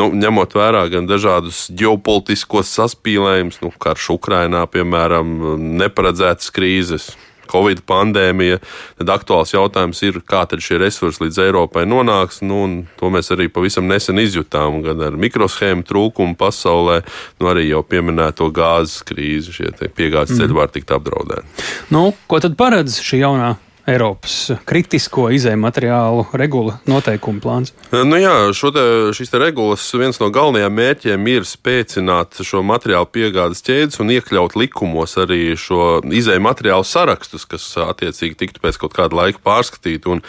[0.00, 5.34] nu, ņemot vērā gan dažādus ģeopolitiskos saspīlējumus, nu, karš Ukrainā, piemēram,
[5.80, 7.10] neparedzētas krīzes.
[7.50, 8.60] Covid pandēmija,
[9.00, 12.40] tad aktuāls jautājums ir, kā šie resursi līdz Eiropai nonāks.
[12.46, 12.62] Nu,
[13.00, 17.00] to mēs arī pavisam nesen izjutām, gan ar mikroshēmu trūkumu pasaulē,
[17.40, 19.56] nu, arī jau pieminēto gāzes krīzi.
[19.56, 21.66] Šie piegādes ceļi var tikt apdraudēti.
[21.94, 23.56] Nu, ko tad paredz šī jaunā
[23.88, 27.72] Eiropas kritisko izēju materiālu regula noteikumu plāns?
[27.92, 28.84] Nu jā, te,
[29.16, 34.56] šīs te regulas viens no galvenajiem mērķiem ir spēcināt šo materiālu piegādes ķēdes un iekļaut
[34.60, 40.20] likumos arī šo izēju materiālu sarakstus, kas attiecīgi tiktu pēc kaut kāda laika pārskatīti.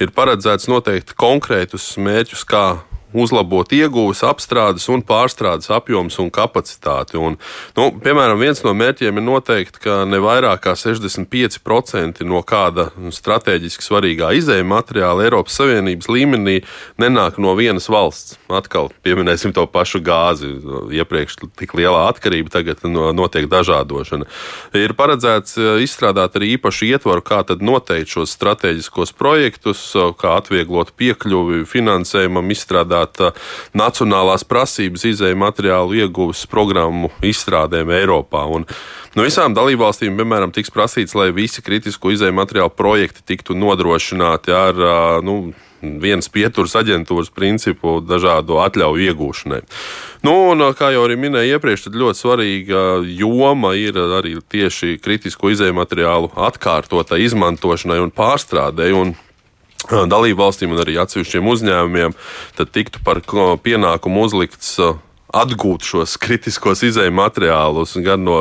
[0.00, 2.64] Ir paredzēts noteikti konkrētus mērķus, kā
[3.12, 7.18] uzlabot ieguves, apstrādes un pārstrādes apjoms un kapacitāti.
[7.20, 7.36] Un,
[7.76, 13.86] nu, piemēram, viens no mērķiem ir noteikti, ka ne vairāk kā 65% no kāda strateģiski
[13.86, 16.60] svarīgā izējuma materiāla Eiropas Savienības līmenī
[17.00, 18.38] nenāk no vienas valsts.
[18.50, 20.52] Atkal pieminēsim to pašu gāzi.
[21.00, 24.28] Iepriekš tik lielā atkarība, tagad notiek dažādošana.
[24.78, 29.82] Ir paredzēts e, izstrādāt arī īpašu ietvaru, kā noteikt šos strateģiskos projektus,
[30.20, 33.36] kā atvieglot piekļuvi finansējumam, izstrādāt izstrādāt
[33.74, 38.46] nacionālās prasības izēju materiālu ieguves programmu izstrādēm Eiropā.
[38.48, 38.66] Un,
[39.10, 44.76] No visām dalībvalstīm, piemēram, tiks prasīts, lai visi kritisko izēju materiālu projekti tiktu nodrošināti ar
[45.26, 45.50] nu,
[45.82, 49.60] vienas pieturas aģentūras principu dažādu atļauju iegūšanai.
[50.22, 55.50] Nu, un, kā jau arī minēju iepriekš, tad ļoti svarīga joma ir arī tieši kritisko
[55.56, 58.92] izēju materiālu atkārtotai izmantošanai un pārstrādei.
[58.94, 59.16] Un
[59.88, 62.16] dalību valstīm un arī atsevišķiem uzņēmumiem,
[62.58, 63.22] tad tiktu par
[63.64, 64.76] pienākumu uzlikts
[65.30, 68.36] atgūt šos kritiskos izējuma materiālus gan no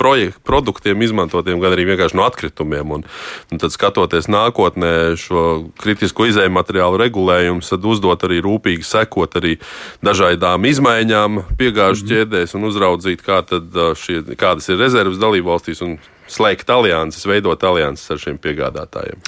[0.00, 2.94] projektu, produktiem izmantotiem, gan arī vienkārši no atkritumiem.
[2.96, 3.04] Un,
[3.52, 5.44] un tad, skatoties nākotnē, šo
[5.80, 9.58] kritisko izējuma materiālu regulējumu, tad uzdot arī rūpīgi sekot arī
[10.04, 12.12] dažādām izmaiņām piegāžu -hmm.
[12.14, 13.44] ķēdēs un uzraudzīt, kā
[13.96, 15.98] šie, kādas ir rezerves dalībvalstīs un
[16.30, 19.20] slēgt alianses, veidot alianses ar šiem piegādātājiem.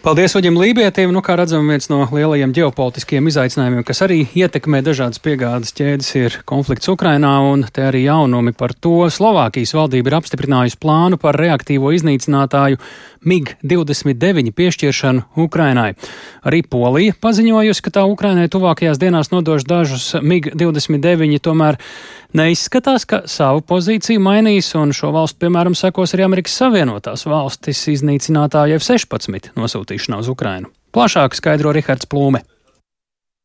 [0.00, 1.10] Paldies Uģim Lībietim.
[1.12, 6.38] Nu, kā redzam, viens no lielajiem ģeopolitiskiem izaicinājumiem, kas arī ietekmē dažādas piegādes ķēdes, ir
[6.48, 9.10] konflikts Ukrainā, un te arī jaunumi par to.
[9.12, 12.80] Slovākijas valdība ir apstiprinājusi plānu par reaktīvo iznīcinātāju
[13.28, 15.90] MiG-29 piešķiršanu Ukrainai.
[16.48, 21.76] Arī Polija paziņojusi, ka tā Ukrainai tuvākajās dienās nodos dažus MiG-29, tomēr
[22.36, 28.80] neizskatās, ka savu pozīciju mainīs, un šo valstu, piemēram, sekos arī Amerikas Savienotās valstis iznīcinātāju
[28.80, 30.72] F-16 nosūtīšanā uz Ukrainu.
[30.94, 32.42] Plašāk skaidro Rihards Plūme.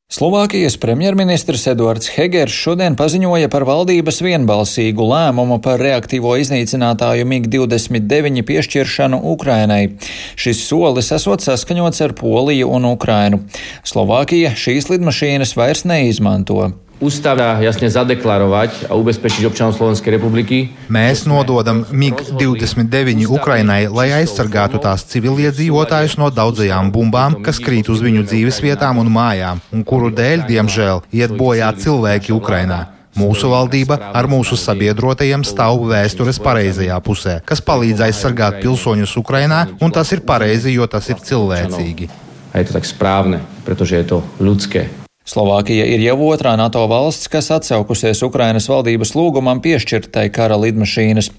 [0.05, 9.17] Slovākijas premjerministrs Eduards Hegers šodien paziņoja par valdības vienbalsīgu lēmumu par reaktīvo iznīcinātāju MiG-29 piešķiršanu
[9.33, 9.95] Ukrainai.
[10.37, 13.41] Šis solis esot saskaņots ar Poliju un Ukrainu.
[13.81, 16.69] Slovākija šīs lidmašīnas vairs neizmanto.
[16.95, 20.71] Ústava jasne zadeklarovať a ubezpečiť občanov Slovenskej republiky.
[20.87, 28.23] Mēs nododam MiG-29 Ukrainai, lai aizsargātu tās civiliedzīvotājus no daudzajām bumbām, kas krīt uz viņu
[28.31, 32.95] dzīves vietām un mājām, un kuru dēļ, diemžēl, iet bojā cilvēki Ukrainā.
[33.15, 39.91] Mūsu valdība ar mūsu sabiedrotajiem stāv vēstures pareizajā pusē, kas palīdz aizsargāt pilsoņus Ukrainā, un
[39.91, 42.11] tas ir pareizi, jo tas ir cilvēcīgi.
[42.55, 45.04] A je to tak správne, pretože je to ľudské.
[45.25, 51.31] Slovākija ir jau otrā NATO valsts, kas atsaukusies Ukrainas valdības lūgumam piešķirtai kara lidmašīnas.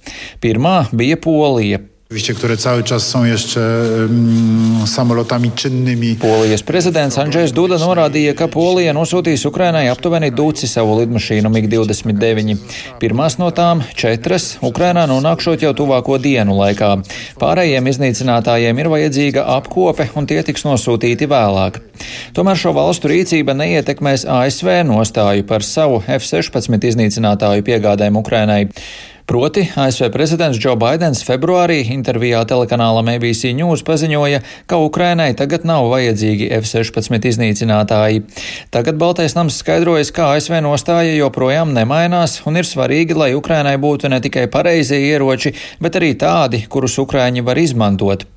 [0.43, 1.85] Pirmā bija Polija.
[2.37, 3.61] Które cały czas są jeszcze
[3.99, 6.17] um, samolotami czynnymi.
[6.17, 12.57] Polijas prezidents Andrzejs Duda norādīja, ka Polija nosūtīs Ukrainai aptuveni duci savu lidmašīnu MiG-29.
[13.03, 17.03] Pirmās no tām- četras- Ukrainā nonākšot jau tuvāko dienu laikā.
[17.43, 21.83] Pārējiem iznīcinātājiem ir vajadzīga apkope, un tie tiks nosūtīti vēlāk.
[22.35, 28.69] Tomēr šo valstu rīcība neietekmēs ASV nostāju par savu F-16 iznīcinātāju piegādēm Ukrainai.
[29.27, 34.39] Proti, ASV prezidents Džo Baidens februārī intervijā telekanālam ABC News paziņoja,
[34.71, 38.23] ka Ukrainai tagad nav vajadzīgi F-16 iznīcinātāji.
[38.71, 44.15] Tagad Baltais nams skaidrojas, ka ASV nostāja joprojām nemainās un ir svarīgi, lai Ukrainai būtu
[44.15, 48.29] ne tikai pareizie ieroči, bet arī tādi, kurus Ukraiņi var izmantot.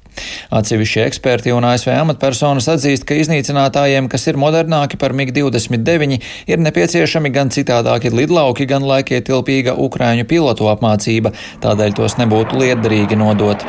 [0.56, 7.34] Atsevišķi eksperti un ASV amatpersonas atzīst, ka iznīcinātājiem, kas ir modernāki par MiG-29, ir nepieciešami
[7.36, 13.66] gan citādāki lidlauki, gan laikietilpīga Ukrāņu pilotu apmācība, tādēļ tos nebūtu lietderīgi nodot.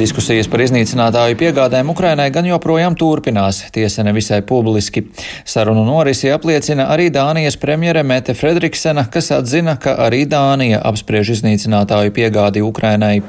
[0.00, 5.02] Diskusijas par iznīcinātāju piegādēm Ukrainai gan joprojām turpinās, tiesa nevisai publiski.
[5.44, 12.14] Sarunu norisi apliecina arī Dānijas premjere Mete Fredriksena, kas atzina, ka arī Dānija apspriež iznīcinātāju
[12.16, 13.20] piegādi Ukrainai.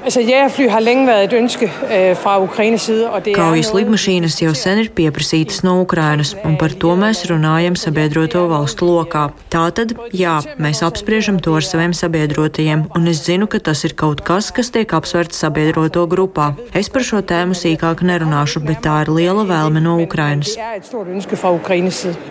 [3.36, 8.94] Kaujas lidmašīnas jau sen ir pieprasītas no Ukrainas, un par to mēs runājam sabiedroto valstu
[8.94, 9.26] lokā.
[9.52, 14.24] Tātad, jā, mēs apspriežam to ar saviem sabiedrotajiem, un es zinu, ka tas ir kaut
[14.24, 16.54] kas, kas tiek apsverts sabiedroto grupā.
[16.72, 20.54] Es par šo tēmu sīkāk nerunāšu, bet tā ir liela vēlme no Ukrainas.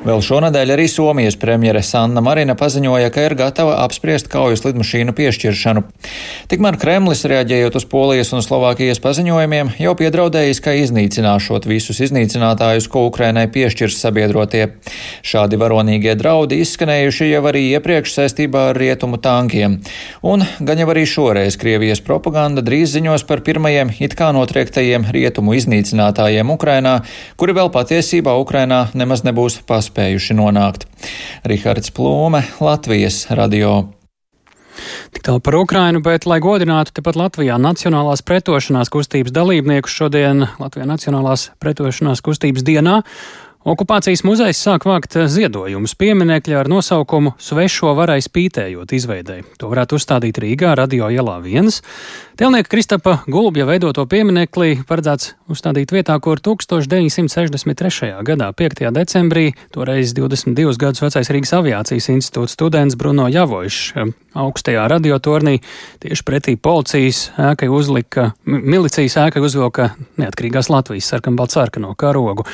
[0.06, 5.82] Vēl šonadēļ arī Somijas premjere Sanna Marina paziņoja, ka ir gatava apspriest kaujas lidmašīnu piešķiršanu.
[6.52, 13.04] Tikmēr Kremlis, reaģējot uz Polijas un Slovākijas paziņojumiem, jau piedraudējis, ka iznīcināšot visus iznīcinātājus, ko
[13.10, 14.62] Ukrainai piešķirs sabiedrotie.
[15.26, 19.80] Šādi varonīgie draudi izskanējuši jau arī iepriekš saistībā ar rietumu tankiem.
[20.24, 25.54] Un gan jau arī šoreiz Krievijas propaganda drīz ziņos par pirmajiem it kā notriektajiem rietumu
[25.56, 26.98] iznīcinātājiem Ukrainā,
[27.40, 30.84] kuri vēl patiesībā Ukrainā nemaz nebūs paspējuši nonākt.
[31.48, 33.88] Rihards Plūme, Latvijas radio.
[35.10, 40.86] Tik tālu par Ukrainu, bet, lai godinātu tepat Latvijā Nacionālās pretošanās kustības dalībniekus šodien Latvijā
[40.88, 43.00] Nacionālās pretošanās kustības dienā,
[43.60, 49.44] Okupācijas muzejs sāk vākt ziedojumus pieminekļi ar nosaukumu Svešo varai spītējot izveidēji.
[49.60, 51.68] To varētu uzstādīt Rīgā, Radio ielā 1.
[52.40, 58.14] Telnieka Kristapa Gulbja veidoto pieminekli paredzēts uzstādīt vietā, kur 1963.
[58.24, 58.80] gadā 5.
[58.96, 63.92] decembrī, toreiz 22 gadus vecais Rīgas aviācijas institūts students Bruno Javošs
[64.40, 65.58] augstajā radiotornī
[66.00, 72.46] tieši pretī policijas ēkai uzlika, milicijas ēkai uzvilka neatkarīgās Latvijas sarkanbaltsarkano karogu.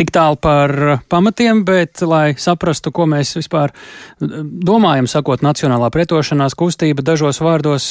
[0.00, 0.72] Tik tālu par
[1.12, 3.74] pamatiem, bet, lai saprastu, ko mēs vispār
[4.20, 7.88] domājam, sakot, Nacionālā pretošanās kustība dažos vārdos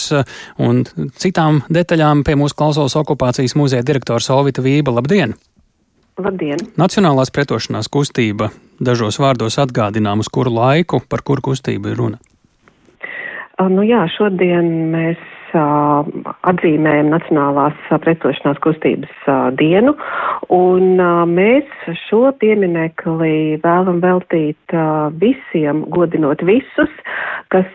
[0.58, 0.82] un
[1.22, 4.95] citām detaļām pie mūsu klausos okupācijas muzeja direktors Olvita Vība.
[4.98, 5.38] Labdien!
[6.17, 6.65] Labdien!
[6.82, 8.50] Nacionālās pretošanās kustība
[8.82, 12.17] dažos vārdos atgādinām, uz kuru laiku, par kuru kustību ir runa.
[13.69, 15.22] Nu jā, šodien mēs
[15.54, 19.96] atzīmējam Nacionālās pretošanās kustības dienu,
[20.54, 21.00] un
[21.32, 24.78] mēs šo pieminekli vēlam veltīt
[25.22, 26.92] visiem, godinot visus,
[27.54, 27.70] kas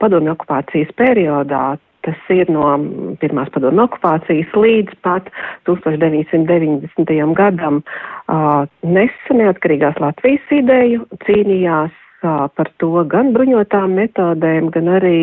[0.00, 2.68] padomju okupācijas periodā tas ir no
[3.18, 5.26] pirmās padomu okupācijas līdz pat
[5.66, 7.34] 1990.
[7.40, 7.82] gadam
[8.86, 15.18] nesa neatkarīgās Latvijas ideju, cīnījās par to gan bruņotām metodēm, gan arī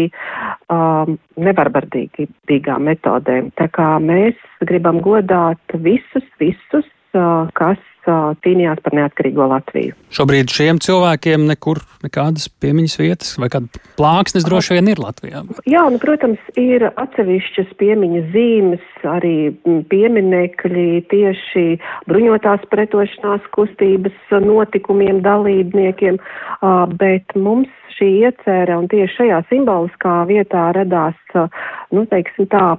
[0.74, 3.52] um, nevarbardīgām metodēm.
[3.60, 9.96] Tā kā mēs gribam godāt visus, visus, uh, kas cīnījās par neatkarīgo Latviju.
[10.14, 15.44] Šobrīd šiem cilvēkiem nekur nekādas piemiņas vietas vai kāda plāksnes droši vien ir Latvijā.
[15.70, 19.38] Jā, nu, protams, ir atsevišķas piemiņas zīmes, arī
[19.92, 21.66] pieminekļi tieši
[22.12, 26.20] bruņotās pretošanās kustības notikumiem dalībniekiem,
[27.00, 31.20] bet mums šī iecerē un tieši šajā simboliskā vietā radās,
[31.94, 32.74] nu, teiksim tā,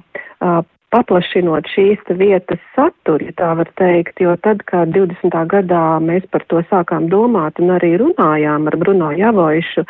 [0.95, 5.35] paplašinot šīs vietas saturu, ja tā var teikt, jo tad, kad 20.
[5.51, 9.83] gadā mēs par to sākām domāt un arī runājām ar Bruno Javoišu,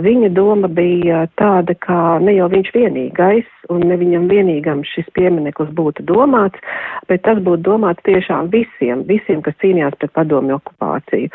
[0.00, 5.72] viņa doma bija tāda, ka ne jau viņš vienīgais un ne viņam vienīgam šis piemineklis
[5.76, 6.62] būtu domāts,
[7.10, 11.32] bet tas būtu domāts tiešām visiem, visiem, kas cīnījās pret padomju okupāciju.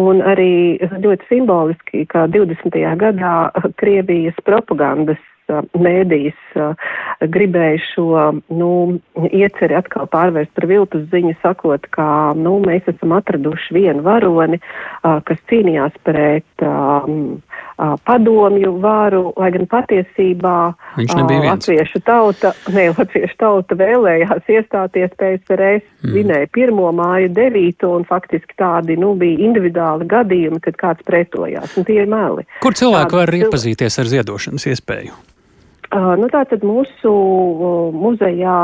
[0.00, 2.80] Un arī ļoti simboliski, ka 20.
[3.04, 3.36] gadā
[3.78, 6.58] Krievijas propagandas mēdījis
[7.34, 8.08] gribēja šo
[8.52, 8.70] nu,
[9.30, 12.06] ieceri atkal pārvērst par viltus ziņu, sakot, ka
[12.38, 14.60] nu, mēs esam atraduši vienu varoni,
[15.02, 17.42] kas cīnījās pret um,
[17.76, 20.58] padomju varu, lai gan patiesībā.
[20.98, 26.14] Latviešu tauta, ne, Latviešu tauta vēlējās iestāties PSRS, mm.
[26.14, 31.88] vinēja pirmo māju devīto un faktiski tādi, nu, bija individuāli gadījumi, kad kāds pretojās, un
[31.88, 32.46] tie ir meli.
[32.62, 35.33] Kur cilvēki var iepazīties ar ziedošanas iespēju?
[35.94, 38.54] Uh, nu, tātad mūsu uh, muzejā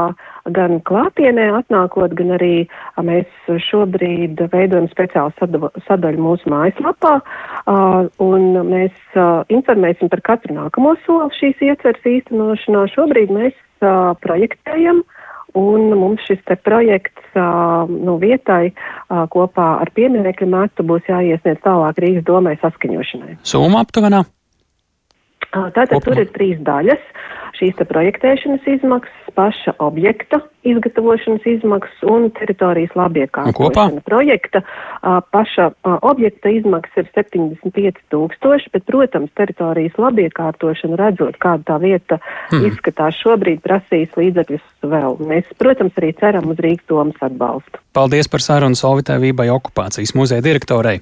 [0.51, 8.09] gan klātienē atnākot, gan arī uh, mēs šobrīd veidojam speciālu sadaļu, sadaļu mūsu mājaslapā, uh,
[8.27, 12.83] un mēs uh, informēsim par katru nākamo soli šīs ieceres īstenošanā.
[12.97, 15.05] Šobrīd mēs uh, projektējam.
[15.59, 21.99] Un mums šis projekts uh, no vietai uh, kopā ar pieminekļu metu būs jāiesniedz tālāk
[22.03, 23.41] Rīgas domai saskaņošanai.
[23.43, 24.23] Summa aptuvenā?
[25.51, 26.05] Tātad Kopumā.
[26.05, 27.07] tur ir trīs daļas.
[27.61, 34.01] Šīs projektēšanas izmaksas, paša objekta izgatavošanas izmaksas un teritorijas labiekārtošana.
[34.05, 34.63] Projekta
[35.31, 35.71] paša
[36.03, 42.67] objekta izmaksas ir 75 tūkstoši, bet, protams, teritorijas labiekārtošana, redzot, kāda tā vieta hmm.
[42.69, 45.21] izskatās šobrīd, prasīs līdzekļus vēl.
[45.31, 47.81] Mēs, protams, arī ceram uz Rīgas domas atbalstu.
[47.97, 51.01] Paldies par sarunu Solvitē Vībai okupācijas muzeja direktorei.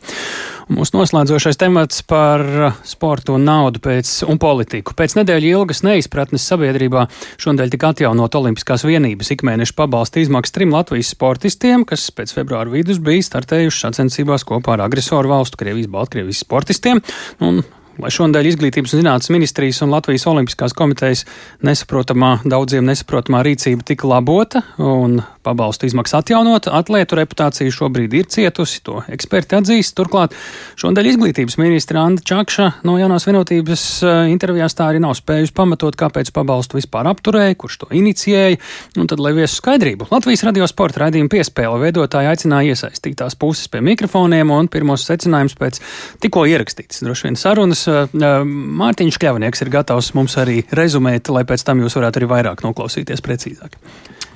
[0.73, 2.43] Mūsu noslēdzošais temats par
[2.87, 4.95] sportu un naudu pēc, un politiku.
[4.97, 7.07] Pēc nedēļa ilgas neizpratnes sabiedrībā
[7.41, 13.03] šodien tika atjaunot Olimpiskās vienības ikmēneša pabalsta izmaksas trim Latvijas sportistiem, kas pēc februāra vidus
[13.05, 17.03] bija startējuši sacensībās kopā ar agresoru valstu Krievijas, Baltkrievijas sportistiem.
[17.45, 17.63] Un
[18.03, 21.25] lai šonadēļ Izglītības un zinātnes ministrijas un Latvijas Olimpiskās komitejas
[21.67, 25.19] nesaprotamā, daudziem nesaprotamā rīcība tika labota un
[25.49, 29.97] pabalstu izmaksu atjaunota, atlētu reputācija šobrīd ir cietusi, to eksperti atzīst.
[29.99, 30.37] Turklāt
[30.81, 35.97] šonadēļ Izglītības ministra Anda Čakša no jaunās vienotības eh, intervijās tā arī nav spējusi pamatot,
[35.99, 38.61] kāpēc pabalstu vispār apturēja, kurš to inicijēja.
[39.01, 43.83] Un tad, lai viesu skaidrību, Latvijas radio sporta raidījuma piespēle veidotāji aicināja iesaistītās puses pie
[43.85, 45.81] mikrofoniem un pirmos secinājumus pēc
[46.23, 47.87] tikko ierakstītas droši vien sarunas
[48.19, 53.25] Mārtiņš Kļavnieks ir gatavs mums arī rezumēt, lai pēc tam jūs varētu arī vairāk noklausīties
[53.25, 53.79] precīzāk.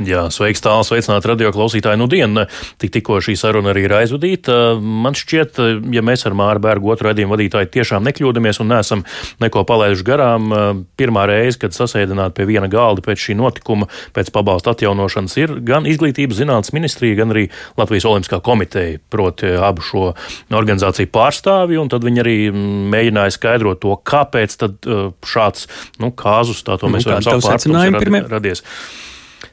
[0.08, 2.00] Jā, sveiks, tāls, sveicināt radio klausītāju.
[2.00, 2.46] Nu, dienu,
[2.82, 4.56] tik, tikko šī saruna arī ir aizvadīta.
[4.80, 5.60] Man šķiet,
[5.94, 9.04] ja mēs ar Māru Bērgu otru raidījumu vadītāju tiešām nekļūdamies un neesam
[9.42, 10.54] neko palaiduši garām,
[10.98, 15.86] pirmā reize, kad sasēdināt pie viena galda pēc šī notikuma, pēc pabalsta atjaunošanas, ir gan
[15.88, 17.46] Izglītības zinātnes ministrija, gan arī
[17.80, 20.08] Latvijas Olimpiskā komiteja, proti abu šo
[20.52, 22.36] organizāciju pārstāvi, un tad viņi arī
[22.92, 24.92] mēģināja skaidrot to, kāpēc tad
[25.26, 25.68] šāds
[26.02, 28.66] nu, kāzus, tā to mēs nu, varam saukt, ir radies.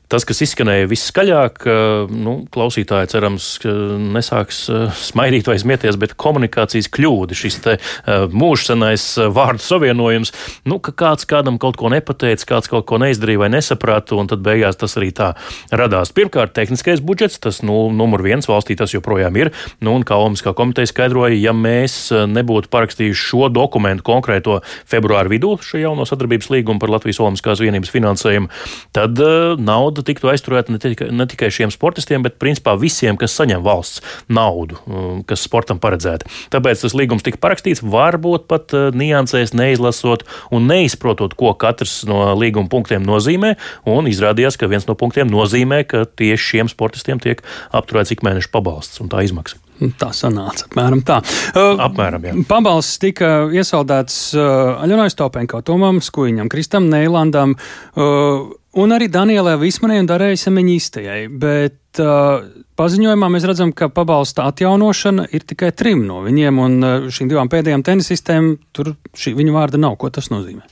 [0.10, 1.66] Tas, kas izskanēja viskaļāk,
[2.10, 3.47] nu, klausītāji cerams,
[4.10, 4.64] nesāks
[5.05, 7.76] smaidīt vai smieties, bet komunikācijas kļūda, šis te
[8.34, 9.05] mūžsenais
[9.36, 10.34] vārdu savienojums,
[10.66, 14.41] nu, ka kāds kādam kaut ko nepateica, kāds kaut ko neizdarīja vai nesaprata, un tad
[14.45, 15.28] beigās tas arī tā
[15.70, 16.10] radās.
[16.18, 19.53] Pirmkārt, tehniskais budžets, tas nu, numur viens valstī tas joprojām ir,
[19.86, 24.57] nu, un kā Olimpiskā komiteja skaidroja, ja mēs nebūtu parakstījuši šo dokumentu konkrēto
[24.89, 28.49] februāru vidū, šo jauno sadarbības līgumu par Latvijas Olimpiskās vienības finansējumu,
[28.97, 29.22] tad
[29.62, 33.62] nauda nauda tiktu aizturēta ne tikai, ne tikai šiem sportistiem, bet principā visiem, kas saņem
[33.64, 36.28] valsts naudu, um, kas sportam paredzēta.
[36.52, 42.34] Tāpēc tas līgums tika parakstīts, varbūt pat uh, niansēs neizlasot un neizprotot, ko katrs no
[42.36, 43.56] līguma punktiem nozīmē.
[43.89, 47.43] Un izrādījās, ka viens no punktiem nozīmē, ka tieši šiem sportistiem tiek
[47.76, 49.60] apturēts ik mēneša pabalsts un tā izmaksa.
[50.00, 51.22] Tā sanāca apmēram tā.
[51.54, 52.34] Uh, apmēram, jā.
[52.50, 57.56] Pabalsts tika iesaldēts uh, Aļonai Stopenko, Tomam Skuiņam, Kristam Neilandam.
[57.95, 62.43] Uh, Un arī Danielai Vismanai un Darēji Semeņīstējai, bet uh,
[62.78, 67.49] paziņojumā mēs redzam, ka pabalsta atjaunošana ir tikai trim no viņiem, un uh, šīm divām
[67.49, 69.97] pēdējām tenisistēm tur šī viņu vārda nav.
[69.97, 70.67] Ko tas nozīmē?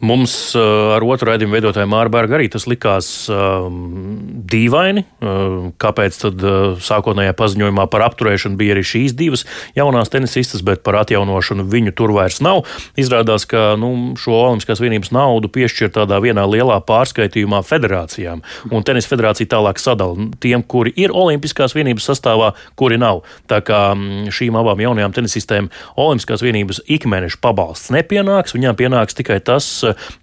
[0.00, 5.02] Mums uh, ar otru raidījumu veidotāju Mārbergu arī tas likās um, dīvaini.
[5.20, 9.44] Uh, kāpēc tad uh, sākotnējā paziņojumā par apturēšanu bija arī šīs divas
[9.76, 12.62] jaunās tenisistas, bet par atjaunošanu viņu tur vairs nav?
[13.00, 18.40] Izrādās, ka nu, šo Olimpiskās vienības naudu piešķir tādā vienā lielā pārskaitījumā federācijām,
[18.72, 23.20] un tenisa federācija tālāk sadala tiem, kuri ir Olimpiskās vienības sastāvā, kuri nav.
[23.52, 25.68] Tā kā mm, šīm abām jaunajām tenisistēm
[26.00, 29.68] Olimpiskās vienības ikmēneša pabalsts nepienāks, viņām pienāks tikai tas,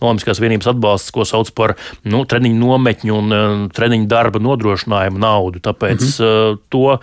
[0.03, 5.63] Olimpiskās vienības atbalsts, ko sauc par nu, treniņu nometņu un uh, treniņu darba nodrošinājumu naudu.
[5.63, 6.59] Tāpēc mm -hmm.
[6.69, 6.99] to uh,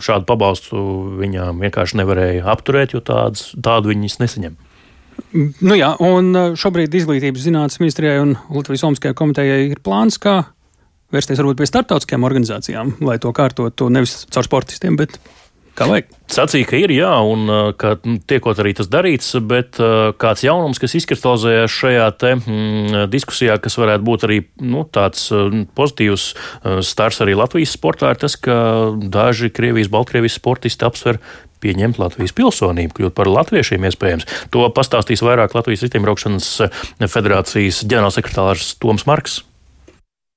[0.00, 0.76] šādu pabalstu
[1.22, 4.56] viņām vienkārši nevarēja apturēt, jo tāds, tādu viņas nesaņem.
[5.64, 10.42] Nu jā, un šobrīd Izglītības zinātnes ministrijai un Latvijas Olimpiskajai komitejai ir plāns, kā
[11.14, 15.18] vērsties varbūt pie starptautiskajām organizācijām, lai to kārtotu nevis caur sportistiem, bet
[15.76, 16.12] Kā vajag?
[16.32, 17.46] Sacīja, ka ir jā, un
[17.78, 17.92] ka
[18.28, 19.78] tiekot arī tas darīts, bet
[20.18, 25.28] kāds jaunums, kas izkristalizējās šajā te, mm, diskusijā, kas varētu būt arī nu, tāds
[25.78, 26.26] pozitīvs
[26.86, 28.56] stars arī Latvijas sportā, ir tas, ka
[28.96, 31.20] daži Krievijas, Baltkrievijas sportisti apsver
[31.62, 34.28] pieņemt Latvijas pilsonību, kļūt par latviešiem iespējams.
[34.54, 36.50] To pastāstīs vairāk Latvijas Ritimbraukšanas
[37.04, 39.42] federācijas ģenerālsekretārs Toms Marks.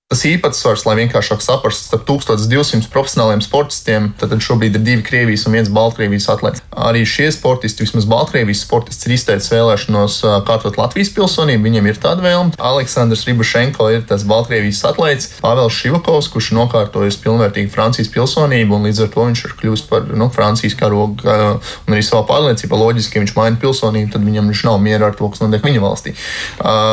[0.09, 5.53] Tas īpatsvars, lai vienkāršāk saprastu, starp 1200 profesionāliem sportistiem, tad šobrīd ir divi Krievijas un
[5.53, 6.63] viens Baltkrievijas atlētājs.
[6.73, 10.15] Arī šie sportisti, vismaz Baltkrievijas sportists, ir izteicis vēlēšanos
[10.47, 11.61] kārtot Latvijas pilsonību.
[11.61, 12.57] Viņam ir tāda vēlme.
[12.57, 18.89] Aleksandrs Ribušenko ir tas Baltkrievijas atlētājs, Pāvils Šivakovs, kurš ir nokārtojis pilnvērtīgu Francijas pilsonību, un
[18.89, 22.81] līdz ar to viņš ir kļuvis par nu, Francijas karogu un arī savā pārliecībā.
[22.81, 25.85] Loģiski, ja viņš maina pilsonību, tad viņam viņš nav miera ar to, kas notiek viņa
[25.85, 26.17] valstī.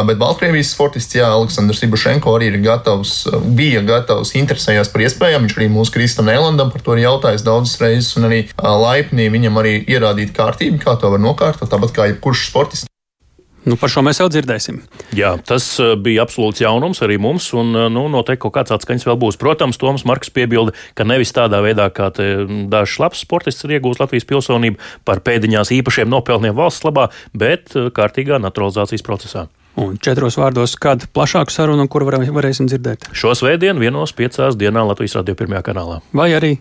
[0.04, 5.46] Bet Baltkrievijas sportists, jā, Aleksandrs Ribušenko arī ir gatavs gatavs, bija gatavs, interesējās par iespējām.
[5.46, 9.58] Viņš arī mūsu Kristam Nēlandam par to ir jautājis daudzas reizes, un arī laipni viņam
[9.62, 12.90] arī ierādīt kārtību, kā to var nokārtot, tāpat kā jebkurš sportists.
[13.66, 14.76] Nu, par šo mēs jau dzirdēsim.
[15.18, 15.64] Jā, tas
[15.98, 19.38] bija absolūts jaunums arī mums, un nu, noteikti kaut kāds atskaņas vēl būs.
[19.42, 24.28] Protams, Toms Marks piebilda, ka nevis tādā veidā, kā dažs labs sportists ir iegūst Latvijas
[24.30, 29.48] pilsonību par pēdiņās īpašiem nopelniem valsts labā, bet kārtīgā naturalizācijas procesā.
[29.76, 33.10] Un četros vārdos, kad plašāku sarunu, kur var, varēsim dzirdēt?
[33.16, 36.00] Šo svētdienu vienos piecās dienā Latvijas radio pirmajā kanālā.
[36.16, 36.56] Vai arī?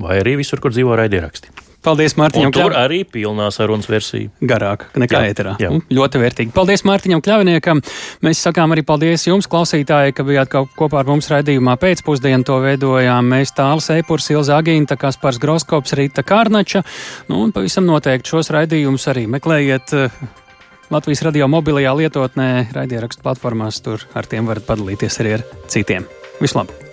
[0.00, 1.52] Vai arī visur, kur dzīvo raidieraksti.
[1.84, 2.48] Paldies, Mārtiņam.
[2.48, 2.76] Un tur Kļav...
[2.80, 4.30] arī pilnā sarunas versija.
[4.40, 5.52] Garāk nekā ēterā.
[5.60, 5.68] Jā.
[5.92, 6.52] Ļoti vērtīgi.
[6.56, 7.82] Paldies Mārtiņam Kļaviniekam.
[8.24, 12.46] Mēs sakām arī paldies jums, klausītāji, ka bijāt kopā ar mums raidījumā pēcpusdienu.
[12.48, 16.80] To veidojām mēs Tāls Eipurs, Ilza Agīnta, Kaspars Groskops, Rīta Kārnača.
[17.28, 19.92] Nu, un pavisam noteikti šos raidījumus arī meklējiet
[20.92, 26.08] Latvijas radio mobilajā lietotnē, raidierakstu platformās, tur ar tiem varat padalīties arī ar citiem.
[26.42, 26.84] Vislabāk!